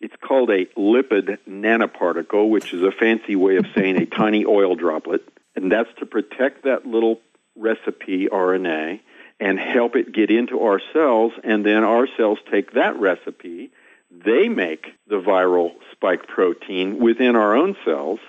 it's 0.00 0.14
called 0.26 0.50
a 0.50 0.64
lipid 0.78 1.38
nanoparticle, 1.46 2.48
which 2.48 2.72
is 2.72 2.82
a 2.82 2.90
fancy 2.90 3.36
way 3.36 3.56
of 3.56 3.66
saying 3.74 3.96
a 3.96 4.06
tiny 4.16 4.44
oil 4.46 4.74
droplet. 4.74 5.22
And 5.54 5.70
that's 5.70 5.90
to 5.98 6.06
protect 6.06 6.64
that 6.64 6.86
little 6.86 7.20
recipe 7.54 8.26
RNA 8.26 9.00
and 9.38 9.58
help 9.58 9.96
it 9.96 10.12
get 10.12 10.30
into 10.30 10.60
our 10.62 10.80
cells. 10.92 11.32
And 11.44 11.64
then 11.64 11.84
our 11.84 12.08
cells 12.16 12.38
take 12.50 12.72
that 12.72 12.98
recipe, 12.98 13.72
they 14.10 14.48
make 14.48 14.86
the 15.06 15.20
viral 15.20 15.72
spike 15.92 16.26
protein 16.26 16.98
within 16.98 17.36
our 17.36 17.56
own 17.56 17.76
cells, 17.84 18.20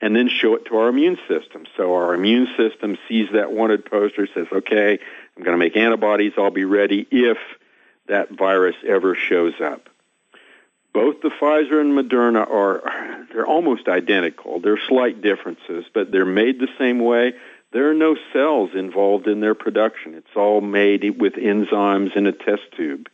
and 0.00 0.16
then 0.16 0.28
show 0.28 0.54
it 0.54 0.64
to 0.66 0.76
our 0.76 0.88
immune 0.88 1.18
system. 1.28 1.64
So 1.76 1.94
our 1.94 2.14
immune 2.14 2.48
system 2.56 2.96
sees 3.08 3.28
that 3.32 3.52
wanted 3.52 3.84
poster, 3.84 4.26
says, 4.34 4.46
okay, 4.52 4.98
I'm 5.36 5.42
going 5.42 5.54
to 5.54 5.58
make 5.58 5.76
antibodies, 5.76 6.32
I'll 6.38 6.50
be 6.50 6.64
ready 6.64 7.06
if 7.10 7.38
that 8.08 8.30
virus 8.30 8.76
ever 8.86 9.14
shows 9.14 9.54
up. 9.62 9.88
Both 10.92 11.20
the 11.22 11.30
Pfizer 11.30 11.80
and 11.80 11.92
Moderna 11.92 12.48
are 12.50 13.26
they're 13.32 13.46
almost 13.46 13.86
identical. 13.88 14.60
There 14.60 14.72
are 14.72 14.88
slight 14.88 15.22
differences, 15.22 15.84
but 15.94 16.10
they're 16.10 16.24
made 16.24 16.58
the 16.58 16.68
same 16.78 16.98
way. 16.98 17.34
There 17.72 17.88
are 17.90 17.94
no 17.94 18.16
cells 18.32 18.70
involved 18.74 19.28
in 19.28 19.38
their 19.38 19.54
production. 19.54 20.14
It's 20.14 20.34
all 20.34 20.60
made 20.60 21.20
with 21.20 21.34
enzymes 21.34 22.16
in 22.16 22.26
a 22.26 22.32
test 22.32 22.62
tube. 22.76 23.08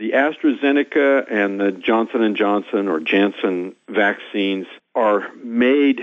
The 0.00 0.12
AstraZeneca 0.12 1.30
and 1.30 1.60
the 1.60 1.72
Johnson 1.72 2.34
& 2.34 2.36
Johnson 2.36 2.88
or 2.88 3.00
Janssen 3.00 3.76
vaccines 3.86 4.66
are 4.94 5.30
made 5.34 6.00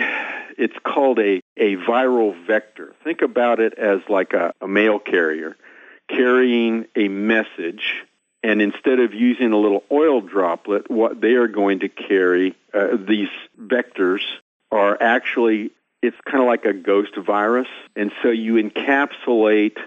it's 0.55 0.77
called 0.83 1.17
a, 1.17 1.41
a 1.57 1.77
viral 1.77 2.36
vector. 2.45 2.93
Think 3.03 3.23
about 3.23 3.60
it 3.60 3.73
as 3.73 4.01
like 4.07 4.33
a, 4.33 4.53
a 4.62 4.67
mail 4.67 4.99
carrier 4.99 5.57
carrying 6.07 6.86
a 6.95 7.07
message 7.07 8.05
and 8.43 8.62
instead 8.62 8.99
of 8.99 9.15
using 9.15 9.51
a 9.51 9.57
little 9.57 9.83
oil 9.91 10.21
droplet, 10.21 10.91
what 10.91 11.19
they 11.19 11.33
are 11.33 11.47
going 11.47 11.79
to 11.79 11.89
carry, 11.89 12.55
uh, 12.75 12.97
these 12.99 13.29
vectors 13.60 14.21
are 14.71 14.95
actually, 15.01 15.71
it's 16.03 16.17
kind 16.23 16.41
of 16.41 16.47
like 16.47 16.65
a 16.65 16.73
ghost 16.73 17.15
virus. 17.15 17.67
And 17.95 18.12
so 18.21 18.29
you 18.29 18.53
encapsulate 18.53 19.77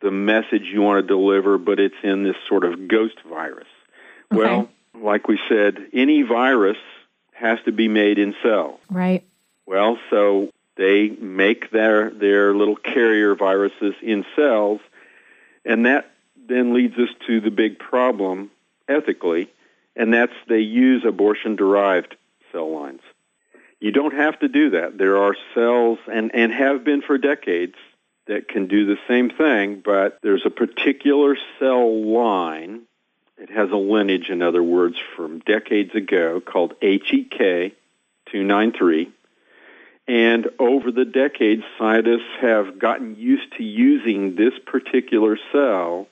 the 0.00 0.10
message 0.10 0.62
you 0.64 0.82
want 0.82 1.02
to 1.02 1.06
deliver, 1.06 1.58
but 1.58 1.80
it's 1.80 1.96
in 2.02 2.22
this 2.22 2.36
sort 2.48 2.64
of 2.64 2.88
ghost 2.88 3.20
virus. 3.28 3.66
Okay. 4.32 4.40
Well, 4.40 4.68
like 4.94 5.28
we 5.28 5.38
said, 5.48 5.78
any 5.92 6.22
virus 6.22 6.78
has 7.32 7.58
to 7.64 7.72
be 7.72 7.88
made 7.88 8.18
in 8.18 8.34
cell. 8.42 8.80
Right. 8.90 9.24
Well, 9.66 9.98
so 10.10 10.50
they 10.76 11.08
make 11.08 11.70
their 11.70 12.10
their 12.10 12.54
little 12.54 12.76
carrier 12.76 13.34
viruses 13.34 13.94
in 14.02 14.24
cells, 14.34 14.80
and 15.64 15.86
that 15.86 16.10
then 16.48 16.72
leads 16.72 16.96
us 16.98 17.10
to 17.26 17.40
the 17.40 17.50
big 17.50 17.78
problem 17.78 18.50
ethically, 18.88 19.50
and 19.94 20.12
that's 20.14 20.32
they 20.48 20.60
use 20.60 21.04
abortion-derived 21.04 22.16
cell 22.52 22.72
lines. 22.72 23.02
You 23.80 23.92
don't 23.92 24.14
have 24.14 24.38
to 24.40 24.48
do 24.48 24.70
that. 24.70 24.98
There 24.98 25.18
are 25.18 25.36
cells, 25.54 25.98
and, 26.10 26.34
and 26.34 26.52
have 26.52 26.84
been 26.84 27.02
for 27.02 27.18
decades, 27.18 27.76
that 28.28 28.48
can 28.48 28.68
do 28.68 28.86
the 28.86 28.98
same 29.08 29.30
thing, 29.30 29.82
but 29.84 30.18
there's 30.22 30.46
a 30.46 30.50
particular 30.50 31.36
cell 31.58 32.04
line. 32.04 32.82
It 33.36 33.50
has 33.50 33.70
a 33.70 33.76
lineage, 33.76 34.28
in 34.28 34.42
other 34.42 34.62
words, 34.62 34.96
from 35.16 35.40
decades 35.40 35.94
ago 35.94 36.40
called 36.40 36.74
HEK 36.80 37.72
293. 38.30 39.10
And 40.06 40.48
over 40.58 40.90
the 40.90 41.04
decades, 41.04 41.62
scientists 41.78 42.30
have 42.40 42.78
gotten 42.78 43.16
used 43.16 43.56
to 43.58 43.62
using 43.62 44.36
this 44.36 44.54
particular 44.66 45.38
cell 45.52 46.06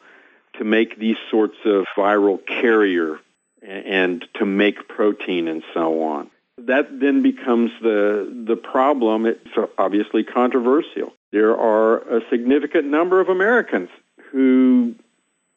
to 0.59 0.65
make 0.65 0.99
these 0.99 1.17
sorts 1.31 1.57
of 1.65 1.87
viral 1.97 2.39
carrier 2.47 3.19
and 3.63 4.25
to 4.35 4.45
make 4.45 4.89
protein 4.89 5.49
and 5.49 5.63
so 5.75 6.03
on. 6.03 6.31
That 6.59 7.01
then 7.01 7.23
becomes 7.23 7.71
the, 7.83 8.45
the 8.47 8.57
problem. 8.57 9.27
It's 9.27 9.71
obviously 9.79 10.25
controversial. 10.25 11.13
There 11.33 11.57
are 11.57 11.99
a 11.99 12.21
significant 12.31 12.87
number 12.87 13.21
of 13.21 13.29
Americans 13.29 13.91
who 14.31 14.95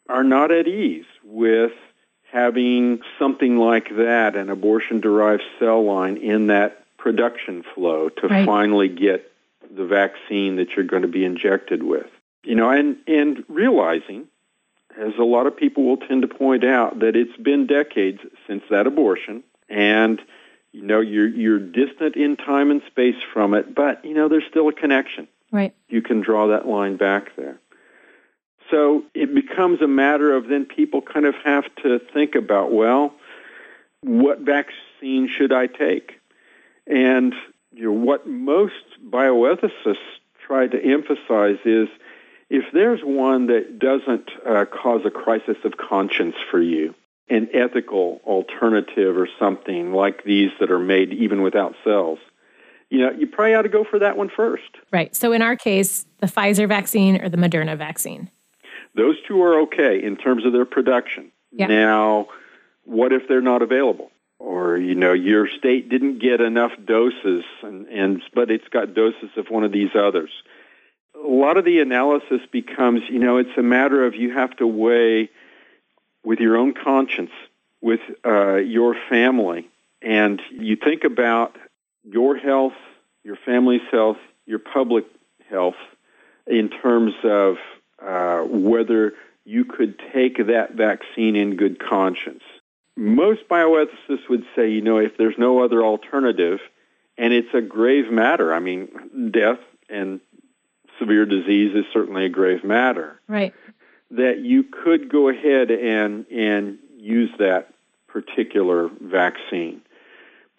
are 0.07 0.23
not 0.23 0.51
at 0.51 0.67
ease 0.67 1.05
with 1.23 1.73
having 2.31 3.01
something 3.17 3.57
like 3.57 3.89
that, 3.95 4.35
an 4.35 4.49
abortion 4.49 4.99
derived 4.99 5.43
cell 5.59 5.83
line, 5.83 6.17
in 6.17 6.47
that 6.47 6.85
production 6.97 7.63
flow 7.73 8.09
to 8.09 8.27
right. 8.27 8.45
finally 8.45 8.87
get 8.87 9.31
the 9.75 9.85
vaccine 9.85 10.57
that 10.57 10.71
you're 10.75 10.85
going 10.85 11.01
to 11.03 11.07
be 11.07 11.25
injected 11.25 11.83
with. 11.83 12.07
You 12.43 12.55
know, 12.55 12.69
and, 12.69 12.97
and 13.07 13.43
realizing, 13.47 14.27
as 14.97 15.13
a 15.17 15.23
lot 15.23 15.47
of 15.47 15.55
people 15.55 15.83
will 15.83 15.97
tend 15.97 16.23
to 16.23 16.27
point 16.27 16.63
out, 16.63 16.99
that 16.99 17.15
it's 17.15 17.35
been 17.37 17.67
decades 17.67 18.21
since 18.47 18.63
that 18.69 18.87
abortion, 18.87 19.43
and 19.67 20.21
you 20.71 20.83
know 20.83 20.99
you're 20.99 21.27
you're 21.27 21.59
distant 21.59 22.15
in 22.15 22.37
time 22.37 22.71
and 22.71 22.81
space 22.87 23.21
from 23.33 23.53
it, 23.53 23.73
but 23.73 24.03
you 24.05 24.13
know 24.13 24.27
there's 24.27 24.45
still 24.49 24.67
a 24.67 24.73
connection. 24.73 25.27
Right. 25.51 25.73
You 25.87 26.01
can 26.01 26.21
draw 26.21 26.47
that 26.47 26.67
line 26.67 26.97
back 26.97 27.35
there. 27.35 27.59
So 28.69 29.03
it 29.15 29.33
becomes 29.33 29.81
a 29.81 29.87
matter 29.87 30.35
of 30.35 30.47
then 30.47 30.65
people 30.65 31.01
kind 31.01 31.25
of 31.25 31.35
have 31.43 31.63
to 31.83 31.99
think 32.13 32.35
about, 32.35 32.71
well, 32.71 33.13
what 34.01 34.39
vaccine 34.39 35.27
should 35.27 35.51
I 35.51 35.67
take? 35.67 36.19
And 36.85 37.33
you 37.73 37.85
know, 37.85 37.91
what 37.91 38.27
most 38.27 38.73
bioethicists 39.09 39.97
try 40.45 40.67
to 40.67 40.83
emphasize 40.83 41.57
is 41.65 41.87
if 42.49 42.65
there's 42.73 43.01
one 43.01 43.47
that 43.47 43.79
doesn't 43.79 44.29
uh, 44.45 44.65
cause 44.65 45.01
a 45.05 45.11
crisis 45.11 45.57
of 45.63 45.77
conscience 45.77 46.35
for 46.49 46.59
you, 46.59 46.95
an 47.29 47.49
ethical 47.53 48.21
alternative 48.25 49.17
or 49.17 49.27
something 49.37 49.93
like 49.93 50.23
these 50.23 50.49
that 50.59 50.71
are 50.71 50.79
made 50.79 51.13
even 51.13 51.41
without 51.43 51.75
cells, 51.83 52.19
you 52.89 52.99
know, 52.99 53.11
you 53.11 53.27
probably 53.27 53.53
ought 53.53 53.63
to 53.63 53.69
go 53.69 53.83
for 53.83 53.99
that 53.99 54.17
one 54.17 54.29
first. 54.29 54.77
Right. 54.91 55.15
So 55.15 55.31
in 55.31 55.41
our 55.41 55.55
case, 55.55 56.05
the 56.19 56.27
Pfizer 56.27 56.67
vaccine 56.67 57.21
or 57.21 57.29
the 57.29 57.37
Moderna 57.37 57.77
vaccine. 57.77 58.29
Those 58.95 59.15
two 59.27 59.41
are 59.43 59.61
okay 59.61 60.03
in 60.03 60.17
terms 60.17 60.45
of 60.45 60.53
their 60.53 60.65
production. 60.65 61.31
Yeah. 61.51 61.67
Now, 61.67 62.27
what 62.85 63.13
if 63.13 63.27
they're 63.27 63.41
not 63.41 63.61
available? 63.61 64.11
Or, 64.39 64.77
you 64.77 64.95
know, 64.95 65.13
your 65.13 65.47
state 65.47 65.89
didn't 65.89 66.19
get 66.19 66.39
enough 66.41 66.71
doses, 66.85 67.43
and, 67.61 67.87
and 67.87 68.21
but 68.33 68.49
it's 68.49 68.67
got 68.69 68.93
doses 68.93 69.29
of 69.35 69.49
one 69.49 69.63
of 69.63 69.71
these 69.71 69.89
others. 69.93 70.31
A 71.21 71.27
lot 71.27 71.57
of 71.57 71.65
the 71.65 71.81
analysis 71.81 72.39
becomes, 72.49 73.01
you 73.09 73.19
know, 73.19 73.37
it's 73.37 73.57
a 73.57 73.61
matter 73.61 74.05
of 74.05 74.15
you 74.15 74.33
have 74.33 74.55
to 74.57 74.65
weigh 74.65 75.29
with 76.23 76.39
your 76.39 76.55
own 76.55 76.73
conscience, 76.73 77.31
with 77.81 77.99
uh, 78.25 78.55
your 78.55 78.95
family, 79.09 79.69
and 80.01 80.41
you 80.51 80.77
think 80.77 81.03
about 81.03 81.57
your 82.11 82.35
health, 82.35 82.73
your 83.23 83.37
family's 83.45 83.81
health, 83.91 84.17
your 84.45 84.59
public 84.59 85.05
health 85.49 85.75
in 86.47 86.69
terms 86.69 87.13
of 87.23 87.57
uh, 88.05 88.41
whether 88.41 89.13
you 89.45 89.65
could 89.65 89.99
take 90.13 90.37
that 90.47 90.73
vaccine 90.73 91.35
in 91.35 91.55
good 91.55 91.79
conscience. 91.79 92.43
Most 92.95 93.47
bioethicists 93.49 94.27
would 94.29 94.45
say, 94.55 94.69
you 94.69 94.81
know, 94.81 94.97
if 94.97 95.17
there's 95.17 95.37
no 95.37 95.63
other 95.63 95.83
alternative, 95.83 96.59
and 97.17 97.33
it's 97.33 97.53
a 97.53 97.61
grave 97.61 98.11
matter. 98.11 98.53
I 98.53 98.59
mean, 98.59 99.31
death 99.31 99.59
and 99.89 100.19
severe 100.97 101.25
disease 101.25 101.75
is 101.75 101.85
certainly 101.93 102.25
a 102.25 102.29
grave 102.29 102.63
matter. 102.63 103.19
Right. 103.27 103.53
That 104.11 104.39
you 104.39 104.63
could 104.63 105.09
go 105.09 105.29
ahead 105.29 105.71
and 105.71 106.25
and 106.31 106.79
use 106.97 107.29
that 107.39 107.73
particular 108.07 108.89
vaccine. 109.01 109.81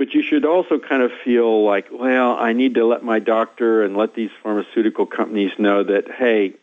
But 0.01 0.15
you 0.15 0.23
should 0.23 0.47
also 0.47 0.79
kind 0.79 1.03
of 1.03 1.11
feel 1.23 1.63
like, 1.63 1.89
well, 1.93 2.35
I 2.39 2.55
need 2.55 2.73
to 2.77 2.87
let 2.87 3.05
my 3.05 3.19
doctor 3.19 3.85
and 3.85 3.95
let 3.99 4.15
these 4.15 4.31
pharmaceutical 4.43 5.05
companies 5.05 5.51
know 5.59 5.85
that, 5.85 6.11
hey, 6.11 6.55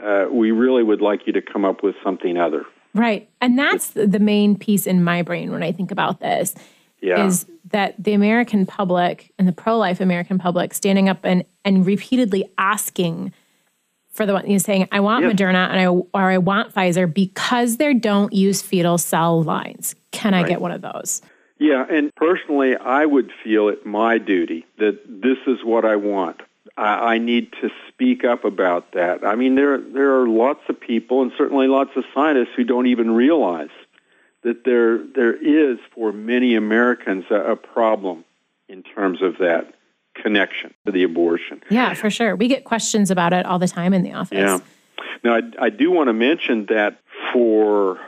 uh, 0.00 0.26
we 0.30 0.52
really 0.52 0.84
would 0.84 1.00
like 1.00 1.26
you 1.26 1.32
to 1.32 1.42
come 1.42 1.64
up 1.64 1.82
with 1.82 1.96
something 2.04 2.36
other. 2.36 2.64
Right. 2.94 3.28
And 3.40 3.58
that's 3.58 3.88
the 3.88 4.20
main 4.20 4.56
piece 4.56 4.86
in 4.86 5.02
my 5.02 5.22
brain 5.22 5.50
when 5.50 5.64
I 5.64 5.72
think 5.72 5.90
about 5.90 6.20
this. 6.20 6.54
Yeah. 7.02 7.26
Is 7.26 7.46
that 7.72 7.96
the 7.98 8.12
American 8.12 8.64
public 8.64 9.32
and 9.40 9.48
the 9.48 9.52
pro 9.52 9.76
life 9.76 10.00
American 10.00 10.38
public 10.38 10.72
standing 10.72 11.08
up 11.08 11.18
and, 11.24 11.44
and 11.64 11.84
repeatedly 11.84 12.48
asking 12.58 13.32
for 14.12 14.24
the 14.24 14.34
one 14.34 14.46
you 14.46 14.52
know, 14.52 14.58
saying, 14.58 14.86
I 14.92 15.00
want 15.00 15.24
yep. 15.24 15.32
Moderna 15.32 15.68
and 15.68 15.80
I 15.80 15.86
or 15.86 16.30
I 16.30 16.38
want 16.38 16.72
Pfizer 16.72 17.12
because 17.12 17.78
they 17.78 17.92
don't 17.92 18.32
use 18.32 18.62
fetal 18.62 18.98
cell 18.98 19.42
lines. 19.42 19.96
Can 20.12 20.32
I 20.32 20.44
get 20.44 20.60
one 20.60 20.70
of 20.70 20.80
those? 20.80 21.22
Yeah, 21.58 21.86
and 21.88 22.14
personally 22.14 22.76
I 22.76 23.06
would 23.06 23.30
feel 23.42 23.68
it 23.68 23.86
my 23.86 24.18
duty 24.18 24.66
that 24.78 25.00
this 25.06 25.38
is 25.46 25.64
what 25.64 25.84
I 25.84 25.96
want. 25.96 26.40
I, 26.76 27.14
I 27.14 27.18
need 27.18 27.52
to 27.60 27.70
speak 27.88 28.24
up 28.24 28.44
about 28.44 28.92
that. 28.92 29.24
I 29.24 29.36
mean, 29.36 29.54
there 29.54 29.78
there 29.78 30.20
are 30.20 30.28
lots 30.28 30.60
of 30.68 30.80
people, 30.80 31.22
and 31.22 31.32
certainly 31.38 31.68
lots 31.68 31.90
of 31.96 32.04
scientists, 32.12 32.54
who 32.56 32.64
don't 32.64 32.86
even 32.86 33.14
realize 33.14 33.70
that 34.42 34.64
there 34.64 34.98
there 34.98 35.34
is 35.34 35.78
for 35.94 36.12
many 36.12 36.54
Americans 36.54 37.24
a, 37.30 37.52
a 37.52 37.56
problem 37.56 38.24
in 38.68 38.82
terms 38.82 39.22
of 39.22 39.38
that 39.38 39.74
connection 40.14 40.72
to 40.86 40.92
the 40.92 41.02
abortion. 41.02 41.62
Yeah, 41.70 41.94
for 41.94 42.10
sure. 42.10 42.36
We 42.36 42.48
get 42.48 42.64
questions 42.64 43.10
about 43.10 43.32
it 43.32 43.46
all 43.46 43.58
the 43.58 43.68
time 43.68 43.92
in 43.92 44.02
the 44.02 44.12
office. 44.12 44.38
Yeah. 44.38 44.58
Now, 45.22 45.36
I, 45.36 45.66
I 45.66 45.70
do 45.70 45.90
want 45.90 46.08
to 46.08 46.12
mention 46.12 46.66
that 46.66 46.98
for 47.32 47.98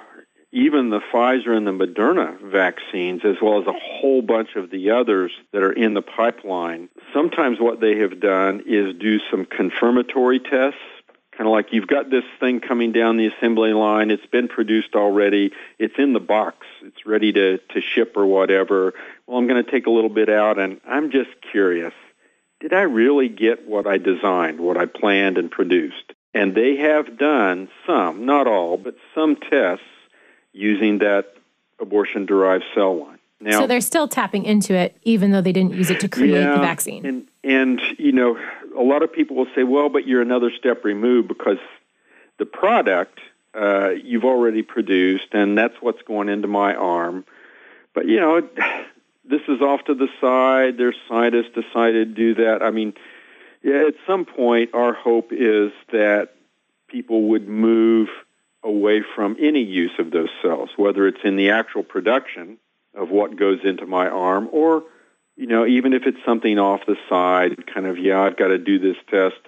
even 0.52 0.90
the 0.90 1.00
Pfizer 1.00 1.56
and 1.56 1.66
the 1.66 1.72
Moderna 1.72 2.40
vaccines, 2.40 3.22
as 3.24 3.36
well 3.42 3.60
as 3.60 3.66
a 3.66 3.72
whole 3.72 4.22
bunch 4.22 4.56
of 4.56 4.70
the 4.70 4.90
others 4.90 5.32
that 5.52 5.62
are 5.62 5.72
in 5.72 5.94
the 5.94 6.02
pipeline, 6.02 6.88
sometimes 7.12 7.58
what 7.60 7.80
they 7.80 7.98
have 7.98 8.20
done 8.20 8.62
is 8.66 8.94
do 8.96 9.18
some 9.30 9.44
confirmatory 9.44 10.38
tests. 10.38 10.80
Kind 11.32 11.48
of 11.48 11.52
like 11.52 11.72
you've 11.72 11.88
got 11.88 12.08
this 12.08 12.24
thing 12.40 12.60
coming 12.60 12.92
down 12.92 13.18
the 13.18 13.26
assembly 13.26 13.74
line, 13.74 14.10
it's 14.10 14.24
been 14.26 14.48
produced 14.48 14.94
already, 14.94 15.52
it's 15.78 15.98
in 15.98 16.14
the 16.14 16.20
box, 16.20 16.66
it's 16.82 17.04
ready 17.04 17.30
to, 17.32 17.58
to 17.58 17.80
ship 17.82 18.16
or 18.16 18.24
whatever. 18.24 18.94
Well, 19.26 19.36
I'm 19.36 19.46
going 19.46 19.62
to 19.62 19.70
take 19.70 19.86
a 19.86 19.90
little 19.90 20.08
bit 20.08 20.30
out, 20.30 20.58
and 20.58 20.80
I'm 20.86 21.10
just 21.10 21.30
curious 21.50 21.92
did 22.60 22.72
I 22.72 22.82
really 22.82 23.28
get 23.28 23.68
what 23.68 23.86
I 23.86 23.98
designed, 23.98 24.60
what 24.60 24.78
I 24.78 24.86
planned 24.86 25.36
and 25.36 25.50
produced? 25.50 26.14
And 26.32 26.54
they 26.54 26.76
have 26.76 27.18
done 27.18 27.68
some, 27.86 28.24
not 28.24 28.46
all, 28.46 28.76
but 28.78 28.96
some 29.14 29.36
tests 29.36 29.84
using 30.56 30.98
that 30.98 31.34
abortion 31.78 32.24
derived 32.26 32.64
cell 32.74 32.98
line. 32.98 33.18
Now, 33.38 33.60
so 33.60 33.66
they're 33.66 33.82
still 33.82 34.08
tapping 34.08 34.44
into 34.44 34.74
it, 34.74 34.96
even 35.02 35.30
though 35.30 35.42
they 35.42 35.52
didn't 35.52 35.74
use 35.74 35.90
it 35.90 36.00
to 36.00 36.08
create 36.08 36.40
yeah, 36.40 36.54
the 36.54 36.60
vaccine. 36.60 37.04
And, 37.04 37.28
and, 37.44 37.80
you 37.98 38.12
know, 38.12 38.38
a 38.74 38.82
lot 38.82 39.02
of 39.02 39.12
people 39.12 39.36
will 39.36 39.48
say, 39.54 39.62
well, 39.62 39.90
but 39.90 40.06
you're 40.06 40.22
another 40.22 40.50
step 40.58 40.84
removed 40.84 41.28
because 41.28 41.58
the 42.38 42.46
product 42.46 43.20
uh, 43.54 43.90
you've 43.90 44.24
already 44.24 44.62
produced, 44.62 45.28
and 45.32 45.56
that's 45.56 45.74
what's 45.80 46.00
going 46.02 46.30
into 46.30 46.48
my 46.48 46.74
arm. 46.74 47.26
But, 47.92 48.06
you 48.06 48.18
know, 48.20 48.40
this 49.24 49.42
is 49.48 49.60
off 49.60 49.84
to 49.84 49.94
the 49.94 50.08
side. 50.18 50.78
Their 50.78 50.94
scientists 51.06 51.52
decided 51.54 52.14
to 52.16 52.34
do 52.34 52.34
that. 52.42 52.62
I 52.62 52.70
mean, 52.70 52.94
yeah, 53.62 53.84
at 53.88 53.94
some 54.06 54.24
point, 54.24 54.70
our 54.72 54.94
hope 54.94 55.28
is 55.32 55.72
that 55.92 56.30
people 56.88 57.28
would 57.28 57.46
move– 57.46 58.08
away 58.66 59.02
from 59.14 59.36
any 59.38 59.62
use 59.62 59.92
of 59.98 60.10
those 60.10 60.28
cells, 60.42 60.70
whether 60.76 61.06
it's 61.06 61.24
in 61.24 61.36
the 61.36 61.50
actual 61.50 61.84
production 61.84 62.58
of 62.94 63.10
what 63.10 63.36
goes 63.36 63.60
into 63.64 63.86
my 63.86 64.08
arm 64.08 64.48
or, 64.50 64.82
you 65.36 65.46
know, 65.46 65.64
even 65.64 65.92
if 65.92 66.02
it's 66.04 66.18
something 66.26 66.58
off 66.58 66.80
the 66.86 66.96
side, 67.08 67.66
kind 67.72 67.86
of, 67.86 67.96
yeah, 67.98 68.20
I've 68.20 68.36
got 68.36 68.48
to 68.48 68.58
do 68.58 68.78
this 68.78 68.96
test 69.08 69.38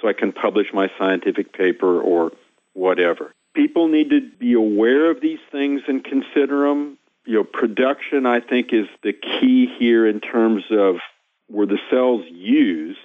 so 0.00 0.08
I 0.08 0.12
can 0.12 0.32
publish 0.32 0.72
my 0.74 0.90
scientific 0.98 1.52
paper 1.52 2.00
or 2.00 2.32
whatever. 2.72 3.32
People 3.54 3.88
need 3.88 4.10
to 4.10 4.20
be 4.20 4.54
aware 4.54 5.10
of 5.10 5.20
these 5.20 5.38
things 5.52 5.82
and 5.86 6.04
consider 6.04 6.68
them. 6.68 6.98
You 7.24 7.34
know, 7.34 7.44
production, 7.44 8.26
I 8.26 8.40
think, 8.40 8.72
is 8.72 8.86
the 9.02 9.12
key 9.12 9.66
here 9.78 10.06
in 10.06 10.20
terms 10.20 10.64
of 10.70 10.96
were 11.48 11.66
the 11.66 11.78
cells 11.90 12.24
used 12.28 12.98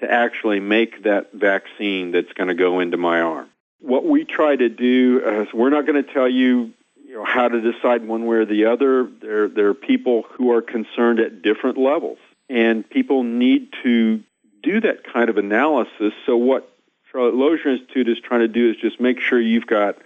to 0.00 0.10
actually 0.10 0.60
make 0.60 1.04
that 1.04 1.32
vaccine 1.32 2.12
that's 2.12 2.32
going 2.34 2.48
to 2.48 2.54
go 2.54 2.80
into 2.80 2.96
my 2.96 3.20
arm 3.20 3.48
what 3.82 4.04
we 4.04 4.24
try 4.24 4.56
to 4.56 4.68
do 4.68 5.22
is 5.24 5.52
we're 5.52 5.70
not 5.70 5.86
going 5.86 6.02
to 6.02 6.12
tell 6.12 6.28
you, 6.28 6.72
you 7.06 7.14
know, 7.14 7.24
how 7.24 7.48
to 7.48 7.60
decide 7.60 8.06
one 8.06 8.26
way 8.26 8.38
or 8.38 8.44
the 8.44 8.66
other. 8.66 9.08
There, 9.20 9.48
there 9.48 9.68
are 9.68 9.74
people 9.74 10.24
who 10.30 10.52
are 10.52 10.62
concerned 10.62 11.20
at 11.20 11.42
different 11.42 11.76
levels, 11.76 12.18
and 12.48 12.88
people 12.88 13.22
need 13.22 13.68
to 13.82 14.22
do 14.62 14.80
that 14.80 15.04
kind 15.04 15.28
of 15.28 15.36
analysis. 15.36 16.12
So 16.24 16.36
what 16.36 16.72
Charlotte 17.10 17.34
Lozier 17.34 17.72
Institute 17.72 18.08
is 18.08 18.18
trying 18.20 18.40
to 18.40 18.48
do 18.48 18.70
is 18.70 18.76
just 18.76 19.00
make 19.00 19.20
sure 19.20 19.40
you've 19.40 19.66
got 19.66 19.98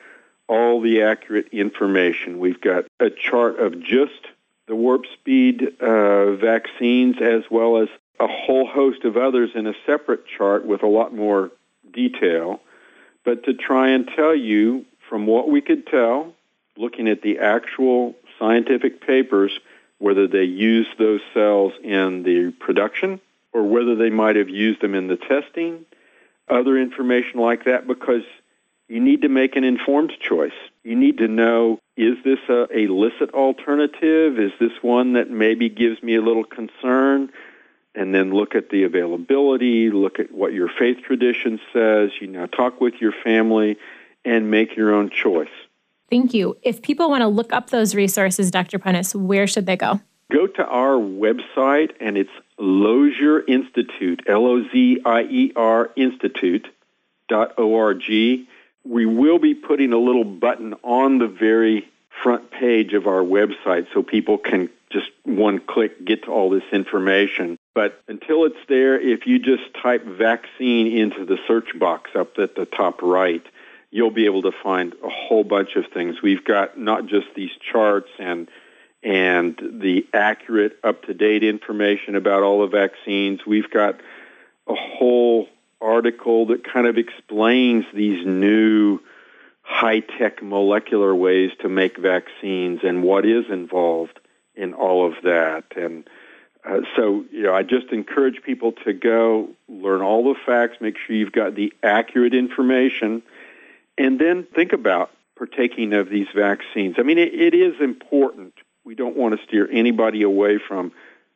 all 0.49 0.81
the 0.81 1.03
accurate 1.03 1.49
information. 1.53 2.39
We've 2.39 2.61
got 2.61 2.87
a 2.99 3.11
chart 3.11 3.59
of 3.59 3.81
just 3.81 4.27
the 4.67 4.75
warp 4.75 5.05
speed 5.13 5.81
uh, 5.81 6.33
vaccines 6.33 7.17
as 7.21 7.43
well 7.51 7.79
as 7.79 7.89
a 8.19 8.27
whole 8.27 8.67
host 8.67 9.05
of 9.05 9.17
others 9.17 9.51
in 9.55 9.67
a 9.67 9.75
separate 9.85 10.27
chart 10.27 10.65
with 10.65 10.83
a 10.83 10.87
lot 10.87 11.15
more 11.15 11.51
detail, 11.93 12.61
but 13.27 13.43
to 13.45 13.53
try 13.53 13.91
and 13.91 14.09
tell 14.17 14.35
you 14.35 14.87
from 15.11 15.27
what 15.27 15.51
we 15.51 15.61
could 15.61 15.87
tell, 15.87 16.33
looking 16.77 17.09
at 17.09 17.21
the 17.23 17.41
actual 17.41 18.15
scientific 18.39 19.05
papers, 19.05 19.53
whether 19.99 20.29
they 20.29 20.45
use 20.45 20.87
those 20.99 21.21
cells 21.35 21.73
in 21.83 22.23
the 22.23 22.53
production 22.61 23.21
or 23.53 23.65
whether 23.65 23.97
they 23.97 24.11
might 24.11 24.37
have 24.37 24.49
used 24.49 24.81
them 24.81 24.95
in 24.95 25.09
the 25.09 25.17
testing, 25.17 25.85
other 26.49 26.79
information 26.79 27.41
like 27.41 27.65
that, 27.65 27.87
because 27.87 28.23
you 28.89 29.01
need 29.01 29.23
to 29.23 29.29
make 29.29 29.57
an 29.57 29.65
informed 29.65 30.13
choice. 30.21 30.53
You 30.85 30.95
need 30.95 31.19
to 31.19 31.27
know 31.27 31.81
is 31.97 32.17
this 32.25 32.39
a, 32.49 32.69
a 32.73 32.87
licit 32.87 33.31
alternative? 33.35 34.39
Is 34.39 34.53
this 34.61 34.83
one 34.83 35.15
that 35.15 35.31
maybe 35.31 35.69
gives 35.69 36.01
me 36.03 36.15
a 36.15 36.23
little 36.23 36.45
concern? 36.45 37.33
And 37.97 38.15
then 38.15 38.35
look 38.35 38.55
at 38.55 38.69
the 38.69 38.83
availability, 38.85 39.91
look 39.91 40.21
at 40.21 40.31
what 40.31 40.53
your 40.53 40.69
faith 40.69 40.99
tradition 41.03 41.59
says, 41.73 42.11
you 42.21 42.27
know, 42.27 42.47
talk 42.47 42.79
with 42.81 42.95
your 43.01 43.13
family 43.25 43.79
and 44.25 44.51
make 44.51 44.77
your 44.77 44.95
own 44.95 45.09
choice. 45.09 45.49
Thank 46.11 46.35
you. 46.35 46.57
If 46.63 46.83
people 46.83 47.09
want 47.09 47.23
to 47.23 47.29
look 47.29 47.53
up 47.53 47.71
those 47.71 47.95
resources, 47.95 48.51
Dr. 48.51 48.79
Prentice, 48.79 49.15
where 49.15 49.47
should 49.47 49.67
they 49.67 49.77
go? 49.77 50.01
Go 50.31 50.47
to 50.47 50.67
our 50.67 50.97
website, 50.97 51.93
and 52.01 52.19
it's 52.19 52.31
Lozier 52.59 53.41
Institute, 53.47 54.23
L 54.27 54.45
O 54.45 54.63
Z 54.71 55.01
I 55.05 55.23
E 55.23 55.53
R 55.57 55.91
Institute 55.97 56.67
dot 57.29 57.55
O 57.59 57.77
R 57.77 57.95
G. 57.95 58.49
We 58.85 59.07
will 59.07 59.39
be 59.39 59.55
putting 59.55 59.93
a 59.93 59.99
little 59.99 60.25
button 60.25 60.75
on 60.83 61.19
the 61.19 61.29
very 61.29 61.89
front 62.23 62.51
page 62.51 62.93
of 62.93 63.07
our 63.07 63.23
website 63.23 63.87
so 63.93 64.03
people 64.03 64.39
can 64.39 64.69
just 64.91 65.11
one 65.25 65.61
click 65.61 66.05
get 66.05 66.25
to 66.25 66.31
all 66.31 66.51
this 66.51 66.65
information. 66.73 67.57
But 67.77 68.03
until 68.09 68.47
it's 68.47 68.57
there, 68.71 68.99
if 68.99 69.27
you 69.27 69.39
just 69.39 69.65
type 69.83 70.03
vaccine 70.07 70.97
into 70.97 71.27
the 71.27 71.37
search 71.47 71.79
box 71.79 72.11
up 72.19 72.39
at 72.39 72.55
the 72.55 72.65
top 72.65 73.03
right, 73.03 73.45
you'll 73.91 74.11
be 74.11 74.25
able 74.25 74.41
to 74.43 74.53
find 74.63 74.95
a 75.05 75.11
whole 75.11 75.45
bunch 75.45 75.77
of 75.77 75.85
things. 75.93 76.23
We've 76.23 76.43
got 76.43 76.79
not 76.79 77.05
just 77.05 77.27
these 77.37 77.51
charts 77.71 78.09
and 78.19 78.49
and 79.03 79.57
the 79.61 80.07
accurate, 80.15 80.79
up-to-date 80.83 81.45
information 81.45 82.17
about 82.17 82.43
all 82.43 82.63
the 82.63 82.67
vaccines. 82.67 83.41
We've 83.47 83.71
got 83.71 84.01
a 84.67 84.75
whole 84.75 85.47
article 85.79 86.47
that 86.47 86.65
kind 86.65 86.87
of 86.87 86.97
explains 86.97 87.85
these 87.95 88.27
new 88.27 89.01
high-tech 89.61 90.43
molecular 90.43 91.15
ways 91.15 91.51
to 91.61 91.69
make 91.69 91.99
vaccines 91.99 92.81
and 92.83 93.03
what 93.03 93.27
is 93.27 93.45
involved 93.51 94.19
in 94.55 94.73
all 94.73 95.07
of 95.07 95.23
that. 95.25 95.65
And 95.77 96.09
uh, 96.67 96.81
so, 96.97 97.25
you 97.31 97.43
know, 97.43 97.55
I 97.55 97.63
just 97.63 97.89
encourage 97.93 98.43
people 98.43 98.73
to 98.85 98.93
go 98.93 99.51
learn 99.69 100.03
all 100.03 100.25
the 100.25 100.39
facts, 100.45 100.79
make 100.81 100.97
sure 100.99 101.15
you've 101.15 101.33
got 101.33 101.55
the 101.55 101.73
accurate 101.83 102.35
information, 102.35 103.23
and 103.97 104.19
then 104.19 104.45
think 104.45 104.73
about 104.73 105.11
partaking 105.37 105.93
of 105.93 106.09
these 106.09 106.27
vaccines. 106.35 106.97
I 106.99 107.03
mean, 107.03 107.19
it, 107.19 107.33
it 107.35 107.55
is 107.55 107.81
important 107.81 108.55
we 108.85 108.95
don't 108.95 109.17
want 109.17 109.39
to 109.39 109.47
steer 109.47 109.69
anybody 109.71 110.23
away 110.23 110.59
from 110.59 110.93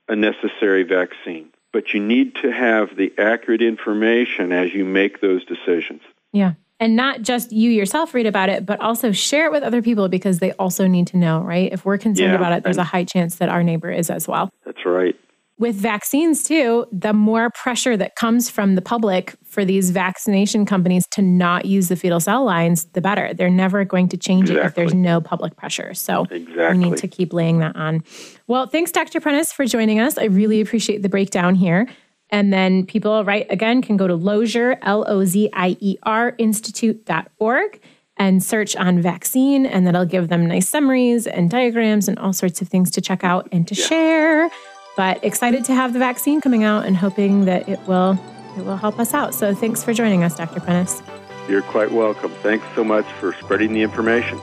a 0.08 0.16
necessary 0.16 0.84
vaccine. 0.84 1.50
But 1.72 1.94
you 1.94 2.00
need 2.00 2.34
to 2.42 2.50
have 2.50 2.96
the 2.96 3.12
accurate 3.16 3.62
information 3.62 4.50
as 4.52 4.72
you 4.72 4.84
make 4.84 5.20
those 5.20 5.44
decisions. 5.44 6.02
Yeah. 6.32 6.54
And 6.80 6.96
not 6.96 7.22
just 7.22 7.52
you 7.52 7.70
yourself 7.70 8.14
read 8.14 8.26
about 8.26 8.48
it, 8.48 8.66
but 8.66 8.80
also 8.80 9.12
share 9.12 9.44
it 9.44 9.52
with 9.52 9.62
other 9.62 9.82
people 9.82 10.08
because 10.08 10.38
they 10.38 10.52
also 10.52 10.86
need 10.86 11.06
to 11.08 11.18
know, 11.18 11.40
right? 11.40 11.70
If 11.72 11.84
we're 11.84 11.98
concerned 11.98 12.32
yeah, 12.32 12.36
about 12.36 12.52
it, 12.52 12.64
there's 12.64 12.78
a 12.78 12.84
high 12.84 13.04
chance 13.04 13.36
that 13.36 13.50
our 13.50 13.62
neighbor 13.62 13.90
is 13.90 14.10
as 14.10 14.26
well. 14.26 14.50
That's 14.64 14.84
right 14.86 15.14
with 15.60 15.76
vaccines 15.76 16.42
too, 16.42 16.86
the 16.90 17.12
more 17.12 17.50
pressure 17.50 17.94
that 17.94 18.16
comes 18.16 18.48
from 18.48 18.76
the 18.76 18.82
public 18.82 19.36
for 19.44 19.62
these 19.62 19.90
vaccination 19.90 20.64
companies 20.64 21.06
to 21.10 21.20
not 21.20 21.66
use 21.66 21.88
the 21.88 21.96
fetal 21.96 22.18
cell 22.18 22.46
lines, 22.46 22.86
the 22.94 23.02
better. 23.02 23.34
They're 23.34 23.50
never 23.50 23.84
going 23.84 24.08
to 24.08 24.16
change 24.16 24.48
exactly. 24.48 24.62
it 24.62 24.66
if 24.66 24.74
there's 24.74 24.94
no 24.94 25.20
public 25.20 25.56
pressure. 25.56 25.92
So 25.92 26.24
exactly. 26.30 26.78
we 26.78 26.78
need 26.78 26.96
to 26.96 27.06
keep 27.06 27.34
laying 27.34 27.58
that 27.58 27.76
on. 27.76 28.02
Well, 28.46 28.68
thanks, 28.68 28.90
Dr. 28.90 29.20
Prentice, 29.20 29.52
for 29.52 29.66
joining 29.66 30.00
us. 30.00 30.16
I 30.16 30.24
really 30.24 30.62
appreciate 30.62 31.02
the 31.02 31.10
breakdown 31.10 31.54
here. 31.54 31.86
And 32.30 32.52
then 32.52 32.86
people, 32.86 33.24
right, 33.24 33.46
again, 33.50 33.82
can 33.82 33.96
go 33.96 34.06
to 34.06 34.14
Lozier, 34.14 34.78
L 34.82 35.04
O 35.08 35.24
Z 35.24 35.50
I 35.52 35.76
E 35.80 35.98
R, 36.04 36.34
institute.org 36.38 37.80
and 38.20 38.42
search 38.42 38.76
on 38.76 39.00
vaccine, 39.00 39.64
and 39.64 39.86
that'll 39.86 40.04
give 40.04 40.28
them 40.28 40.46
nice 40.46 40.68
summaries 40.68 41.26
and 41.26 41.50
diagrams 41.50 42.06
and 42.06 42.18
all 42.18 42.34
sorts 42.34 42.60
of 42.60 42.68
things 42.68 42.90
to 42.90 43.00
check 43.00 43.24
out 43.24 43.48
and 43.50 43.66
to 43.66 43.74
yeah. 43.74 43.86
share. 43.86 44.50
But 44.94 45.24
excited 45.24 45.64
to 45.64 45.74
have 45.74 45.94
the 45.94 45.98
vaccine 45.98 46.42
coming 46.42 46.62
out 46.62 46.84
and 46.84 46.96
hoping 46.96 47.46
that 47.46 47.66
it 47.68 47.80
will 47.88 48.18
it 48.58 48.64
will 48.64 48.76
help 48.76 48.98
us 48.98 49.14
out. 49.14 49.34
So 49.34 49.54
thanks 49.54 49.82
for 49.82 49.94
joining 49.94 50.22
us, 50.22 50.36
Dr. 50.36 50.60
Prentice. 50.60 51.02
You're 51.48 51.62
quite 51.62 51.92
welcome. 51.92 52.30
Thanks 52.42 52.66
so 52.74 52.84
much 52.84 53.06
for 53.12 53.32
spreading 53.34 53.72
the 53.72 53.82
information. 53.82 54.38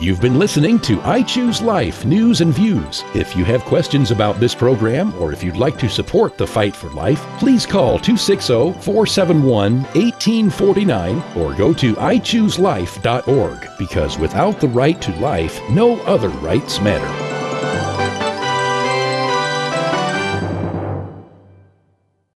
You've 0.00 0.20
been 0.20 0.40
listening 0.40 0.80
to 0.80 1.00
I 1.02 1.22
Choose 1.22 1.62
Life 1.62 2.04
News 2.04 2.40
and 2.40 2.52
Views. 2.52 3.04
If 3.14 3.36
you 3.36 3.44
have 3.44 3.64
questions 3.64 4.10
about 4.10 4.40
this 4.40 4.54
program 4.54 5.14
or 5.20 5.32
if 5.32 5.44
you'd 5.44 5.56
like 5.56 5.78
to 5.78 5.88
support 5.88 6.36
the 6.36 6.46
fight 6.46 6.74
for 6.74 6.90
life, 6.90 7.20
please 7.38 7.64
call 7.64 8.00
260 8.00 8.72
471 8.82 9.82
1849 9.82 11.22
or 11.36 11.54
go 11.54 11.72
to 11.72 11.94
ichooselife.org 11.94 13.68
because 13.78 14.18
without 14.18 14.60
the 14.60 14.68
right 14.68 15.00
to 15.00 15.14
life, 15.20 15.60
no 15.70 16.00
other 16.02 16.28
rights 16.28 16.80
matter. 16.80 17.33